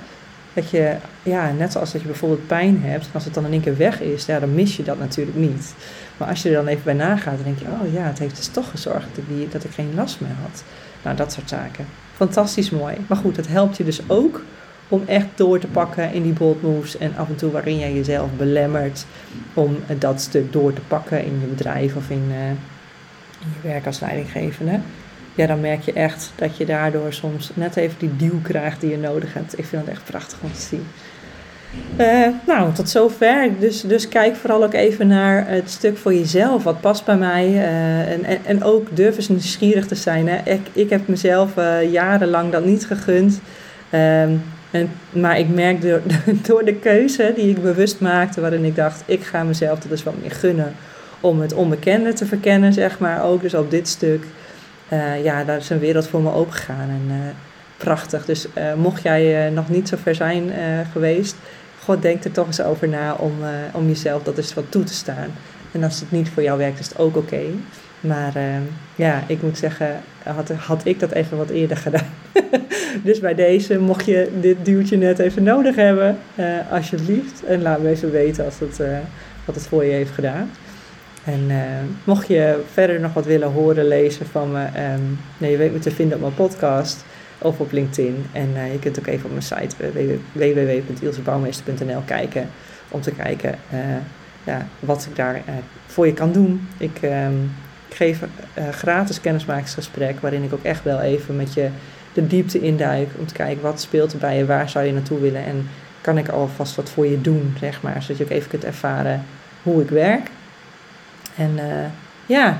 Dat 0.53 0.69
je, 0.69 0.95
ja, 1.23 1.51
net 1.51 1.71
zoals 1.71 1.91
dat 1.91 2.01
je 2.01 2.07
bijvoorbeeld 2.07 2.47
pijn 2.47 2.81
hebt, 2.81 3.09
als 3.13 3.25
het 3.25 3.33
dan 3.33 3.45
in 3.45 3.51
één 3.51 3.61
keer 3.61 3.77
weg 3.77 4.01
is, 4.01 4.25
ja, 4.25 4.39
dan 4.39 4.55
mis 4.55 4.75
je 4.75 4.83
dat 4.83 4.99
natuurlijk 4.99 5.37
niet. 5.37 5.73
Maar 6.17 6.27
als 6.27 6.41
je 6.41 6.49
er 6.49 6.55
dan 6.55 6.67
even 6.67 6.83
bij 6.83 6.93
nagaat, 6.93 7.35
dan 7.35 7.43
denk 7.43 7.59
je, 7.59 7.65
oh 7.65 7.93
ja, 7.93 8.03
het 8.03 8.19
heeft 8.19 8.35
dus 8.35 8.47
toch 8.47 8.69
gezorgd 8.69 9.07
dat 9.15 9.23
ik, 9.37 9.51
dat 9.51 9.63
ik 9.63 9.71
geen 9.71 9.91
last 9.95 10.21
meer 10.21 10.35
had. 10.41 10.63
Nou, 11.03 11.15
dat 11.15 11.31
soort 11.31 11.49
zaken. 11.49 11.85
Fantastisch 12.13 12.69
mooi. 12.69 12.95
Maar 13.07 13.17
goed, 13.17 13.37
het 13.37 13.47
helpt 13.47 13.77
je 13.77 13.83
dus 13.83 13.99
ook 14.07 14.41
om 14.87 15.03
echt 15.05 15.27
door 15.35 15.59
te 15.59 15.67
pakken 15.67 16.13
in 16.13 16.23
die 16.23 16.33
bold 16.33 16.61
moves 16.61 16.97
en 16.97 17.15
af 17.17 17.29
en 17.29 17.35
toe 17.35 17.51
waarin 17.51 17.79
jij 17.79 17.93
jezelf 17.93 18.29
belemmert 18.37 19.05
om 19.53 19.77
dat 19.99 20.21
stuk 20.21 20.51
door 20.53 20.73
te 20.73 20.81
pakken 20.81 21.25
in 21.25 21.39
je 21.39 21.45
bedrijf 21.45 21.95
of 21.95 22.09
in, 22.09 22.23
uh, 22.29 22.49
in 23.39 23.51
je 23.61 23.67
werk 23.67 23.85
als 23.85 23.99
leidinggevende. 23.99 24.79
Ja, 25.35 25.47
dan 25.47 25.61
merk 25.61 25.81
je 25.81 25.93
echt 25.93 26.31
dat 26.35 26.57
je 26.57 26.65
daardoor 26.65 27.13
soms 27.13 27.51
net 27.53 27.75
even 27.75 27.95
die 27.99 28.15
duw 28.15 28.41
krijgt 28.41 28.81
die 28.81 28.89
je 28.89 28.97
nodig 28.97 29.33
hebt. 29.33 29.57
Ik 29.57 29.65
vind 29.65 29.81
het 29.81 29.91
echt 29.91 30.03
prachtig 30.03 30.37
om 30.41 30.53
te 30.53 30.61
zien. 30.61 30.85
Uh, 31.97 32.27
nou, 32.47 32.73
tot 32.73 32.89
zover. 32.89 33.49
Dus, 33.59 33.81
dus 33.81 34.07
kijk 34.07 34.35
vooral 34.35 34.63
ook 34.63 34.73
even 34.73 35.07
naar 35.07 35.47
het 35.47 35.69
stuk 35.69 35.97
voor 35.97 36.13
jezelf. 36.13 36.63
Wat 36.63 36.81
past 36.81 37.05
bij 37.05 37.17
mij. 37.17 37.47
Uh, 37.47 38.11
en, 38.11 38.45
en, 38.45 38.63
ook 38.63 38.95
durf 38.95 39.15
eens 39.15 39.29
nieuwsgierig 39.29 39.87
te 39.87 39.95
zijn. 39.95 40.27
Hè. 40.27 40.51
Ik, 40.51 40.67
ik 40.73 40.89
heb 40.89 41.07
mezelf 41.07 41.57
uh, 41.57 41.91
jarenlang 41.91 42.51
dat 42.51 42.65
niet 42.65 42.85
gegund. 42.85 43.41
Um, 43.93 44.41
en, 44.71 44.89
maar 45.09 45.39
ik 45.39 45.49
merk 45.49 45.81
door, 45.81 46.01
door 46.47 46.65
de 46.65 46.75
keuze 46.75 47.31
die 47.35 47.49
ik 47.49 47.61
bewust 47.61 47.99
maakte, 47.99 48.41
waarin 48.41 48.65
ik 48.65 48.75
dacht, 48.75 49.03
ik 49.05 49.23
ga 49.23 49.43
mezelf 49.43 49.79
dat 49.79 49.89
dus 49.89 50.03
wat 50.03 50.21
meer 50.21 50.31
gunnen 50.31 50.73
om 51.19 51.41
het 51.41 51.53
onbekende 51.53 52.13
te 52.13 52.25
verkennen, 52.25 52.73
zeg 52.73 52.99
maar. 52.99 53.23
Ook 53.23 53.41
dus 53.41 53.53
op 53.53 53.71
dit 53.71 53.87
stuk. 53.87 54.25
Ja, 55.23 55.43
daar 55.43 55.57
is 55.57 55.69
een 55.69 55.79
wereld 55.79 56.07
voor 56.07 56.21
me 56.21 56.31
opengegaan. 56.31 56.89
En 56.89 57.35
prachtig. 57.77 58.25
Dus 58.25 58.47
mocht 58.77 59.01
jij 59.01 59.49
nog 59.49 59.69
niet 59.69 59.87
zo 59.87 59.97
ver 60.01 60.15
zijn 60.15 60.51
geweest, 60.91 61.35
God, 61.83 62.01
denk 62.01 62.23
er 62.23 62.31
toch 62.31 62.47
eens 62.47 62.61
over 62.61 62.87
na 62.87 63.13
om, 63.13 63.33
om 63.73 63.87
jezelf 63.87 64.23
dat 64.23 64.37
eens 64.37 64.53
wat 64.53 64.71
toe 64.71 64.83
te 64.83 64.93
staan. 64.93 65.27
En 65.71 65.83
als 65.83 65.99
het 65.99 66.11
niet 66.11 66.29
voor 66.29 66.43
jou 66.43 66.57
werkt, 66.57 66.79
is 66.79 66.87
het 66.87 66.97
ook 66.97 67.15
oké. 67.15 67.41
Maar 67.99 68.33
ja, 68.95 69.23
ik 69.27 69.41
moet 69.41 69.57
zeggen, 69.57 70.01
had, 70.23 70.49
had 70.49 70.85
ik 70.85 70.99
dat 70.99 71.11
even 71.11 71.37
wat 71.37 71.49
eerder 71.49 71.77
gedaan. 71.77 72.09
dus 73.03 73.19
bij 73.19 73.35
deze, 73.35 73.79
mocht 73.79 74.05
je 74.05 74.31
dit 74.41 74.65
duwtje 74.65 74.97
net 74.97 75.19
even 75.19 75.43
nodig 75.43 75.75
hebben, 75.75 76.17
uh, 76.35 76.45
alsjeblieft. 76.71 77.43
En 77.43 77.61
laat 77.61 77.81
me 77.81 77.89
even 77.89 78.11
weten 78.11 78.45
als 78.45 78.59
het, 78.59 78.81
wat 79.45 79.55
het 79.55 79.67
voor 79.67 79.83
je 79.85 79.91
heeft 79.91 80.11
gedaan. 80.11 80.49
En 81.25 81.51
mocht 82.03 82.27
je 82.27 82.63
verder 82.71 82.99
nog 82.99 83.13
wat 83.13 83.25
willen 83.25 83.51
horen, 83.51 83.87
lezen 83.87 84.25
van 84.25 84.51
me, 84.51 84.65
um, 84.93 85.19
nee, 85.37 85.51
je 85.51 85.57
weet 85.57 85.73
me 85.73 85.79
te 85.79 85.91
vinden 85.91 86.15
op 86.15 86.21
mijn 86.21 86.33
podcast 86.33 87.05
of 87.37 87.59
op 87.59 87.71
LinkedIn. 87.71 88.25
En 88.31 88.49
uh, 88.55 88.71
je 88.71 88.79
kunt 88.79 88.99
ook 88.99 89.07
even 89.07 89.25
op 89.25 89.31
mijn 89.31 89.43
site 89.43 89.75
www.ilsebouwmeester.nl 90.31 92.01
kijken 92.05 92.49
om 92.89 93.01
te 93.01 93.11
kijken 93.11 93.55
ja, 94.43 94.67
wat 94.79 95.07
ik 95.09 95.15
daar 95.15 95.41
voor 95.85 96.05
je 96.05 96.13
kan 96.13 96.31
doen. 96.31 96.67
Ik, 96.77 96.99
ik 97.87 97.95
geef 97.95 98.21
een 98.53 98.73
gratis 98.73 99.21
kennismakingsgesprek 99.21 100.19
waarin 100.19 100.43
ik 100.43 100.53
ook 100.53 100.63
echt 100.63 100.83
wel 100.83 100.99
even 100.99 101.35
met 101.35 101.53
je 101.53 101.69
de 102.13 102.27
diepte 102.27 102.59
induik 102.59 103.09
om 103.19 103.25
te 103.25 103.33
kijken 103.33 103.61
wat 103.61 103.81
speelt 103.81 104.13
er 104.13 104.19
bij 104.19 104.37
je, 104.37 104.45
waar 104.45 104.69
zou 104.69 104.85
je 104.85 104.93
naartoe 104.93 105.19
willen 105.19 105.45
en 105.45 105.69
kan 106.01 106.17
ik 106.17 106.29
alvast 106.29 106.75
wat 106.75 106.89
voor 106.89 107.07
je 107.07 107.21
doen, 107.21 107.55
zeg 107.59 107.81
maar, 107.81 108.01
zodat 108.01 108.17
je 108.17 108.23
ook 108.23 108.29
even 108.29 108.49
kunt 108.49 108.63
ervaren 108.63 109.25
hoe 109.63 109.81
ik 109.81 109.89
werk. 109.89 110.29
En 111.35 111.59
ja, 112.25 112.57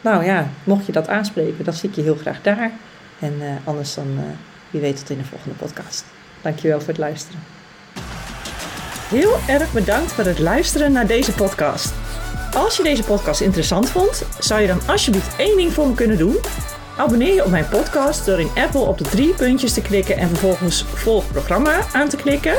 nou 0.00 0.24
ja, 0.24 0.48
mocht 0.64 0.86
je 0.86 0.92
dat 0.92 1.08
aanspreken, 1.08 1.64
dan 1.64 1.74
zie 1.74 1.88
ik 1.88 1.94
je 1.94 2.02
heel 2.02 2.16
graag 2.16 2.42
daar. 2.42 2.70
En 3.18 3.34
uh, 3.40 3.48
anders 3.64 3.94
dan, 3.94 4.06
uh, 4.16 4.22
wie 4.70 4.80
weet 4.80 4.96
tot 4.96 5.10
in 5.10 5.18
de 5.18 5.24
volgende 5.24 5.54
podcast. 5.54 6.04
Dankjewel 6.40 6.78
voor 6.78 6.88
het 6.88 6.98
luisteren. 6.98 7.40
Heel 9.08 9.36
erg 9.48 9.72
bedankt 9.72 10.12
voor 10.12 10.24
het 10.24 10.38
luisteren 10.38 10.92
naar 10.92 11.06
deze 11.06 11.32
podcast. 11.32 11.92
Als 12.54 12.76
je 12.76 12.82
deze 12.82 13.02
podcast 13.02 13.40
interessant 13.40 13.90
vond, 13.90 14.24
zou 14.38 14.60
je 14.60 14.66
dan 14.66 14.80
alsjeblieft 14.86 15.36
één 15.36 15.56
ding 15.56 15.72
voor 15.72 15.88
me 15.88 15.94
kunnen 15.94 16.18
doen? 16.18 16.36
Abonneer 16.96 17.34
je 17.34 17.44
op 17.44 17.50
mijn 17.50 17.68
podcast 17.68 18.26
door 18.26 18.40
in 18.40 18.50
Apple 18.54 18.80
op 18.80 18.98
de 18.98 19.04
drie 19.04 19.34
puntjes 19.34 19.72
te 19.72 19.82
klikken 19.82 20.16
en 20.16 20.28
vervolgens 20.28 20.84
volg 20.84 21.30
programma 21.32 21.80
aan 21.92 22.08
te 22.08 22.16
klikken. 22.16 22.54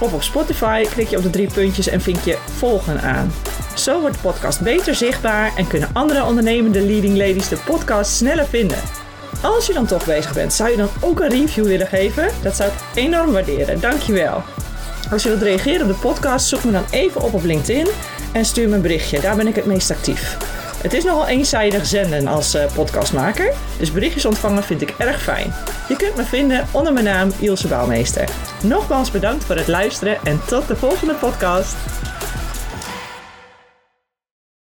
Of 0.00 0.12
op 0.12 0.22
Spotify 0.22 0.84
klik 0.84 1.08
je 1.08 1.16
op 1.16 1.22
de 1.22 1.30
drie 1.30 1.52
puntjes 1.52 1.88
en 1.88 2.00
vink 2.00 2.20
je 2.20 2.38
volgen 2.58 3.00
aan. 3.00 3.32
Zo 3.74 4.00
wordt 4.00 4.14
de 4.14 4.22
podcast 4.22 4.60
beter 4.60 4.94
zichtbaar 4.94 5.52
en 5.56 5.66
kunnen 5.66 5.88
andere 5.92 6.24
ondernemende 6.24 6.80
leading 6.80 7.16
ladies 7.16 7.48
de 7.48 7.56
podcast 7.56 8.12
sneller 8.12 8.46
vinden. 8.46 8.78
Als 9.42 9.66
je 9.66 9.72
dan 9.72 9.86
toch 9.86 10.04
bezig 10.04 10.34
bent, 10.34 10.52
zou 10.52 10.70
je 10.70 10.76
dan 10.76 10.88
ook 11.00 11.20
een 11.20 11.28
review 11.28 11.64
willen 11.64 11.86
geven? 11.86 12.28
Dat 12.42 12.56
zou 12.56 12.70
ik 12.70 12.76
enorm 12.94 13.32
waarderen. 13.32 13.80
Dankjewel. 13.80 14.42
Als 15.10 15.22
je 15.22 15.28
wilt 15.28 15.42
reageren 15.42 15.82
op 15.82 15.88
de 15.88 16.08
podcast, 16.08 16.46
zoek 16.46 16.64
me 16.64 16.72
dan 16.72 16.84
even 16.90 17.20
op 17.20 17.34
op 17.34 17.44
LinkedIn 17.44 17.86
en 18.32 18.44
stuur 18.44 18.68
me 18.68 18.74
een 18.74 18.82
berichtje. 18.82 19.20
Daar 19.20 19.36
ben 19.36 19.46
ik 19.46 19.56
het 19.56 19.66
meest 19.66 19.90
actief. 19.90 20.36
Het 20.82 20.92
is 20.92 21.04
nogal 21.04 21.26
eenzijdig 21.26 21.86
zenden 21.86 22.26
als 22.26 22.54
uh, 22.54 22.64
podcastmaker, 22.74 23.52
dus 23.78 23.92
berichtjes 23.92 24.24
ontvangen 24.24 24.62
vind 24.62 24.82
ik 24.82 24.94
erg 24.98 25.22
fijn. 25.22 25.54
Je 25.88 25.96
kunt 25.96 26.16
me 26.16 26.24
vinden 26.24 26.66
onder 26.70 26.92
mijn 26.92 27.04
naam 27.04 27.32
Ilse 27.38 27.68
Bouwmeester. 27.68 28.28
Nogmaals 28.62 29.10
bedankt 29.10 29.44
voor 29.44 29.56
het 29.56 29.68
luisteren 29.68 30.18
en 30.24 30.40
tot 30.46 30.68
de 30.68 30.76
volgende 30.76 31.14
podcast. 31.14 31.74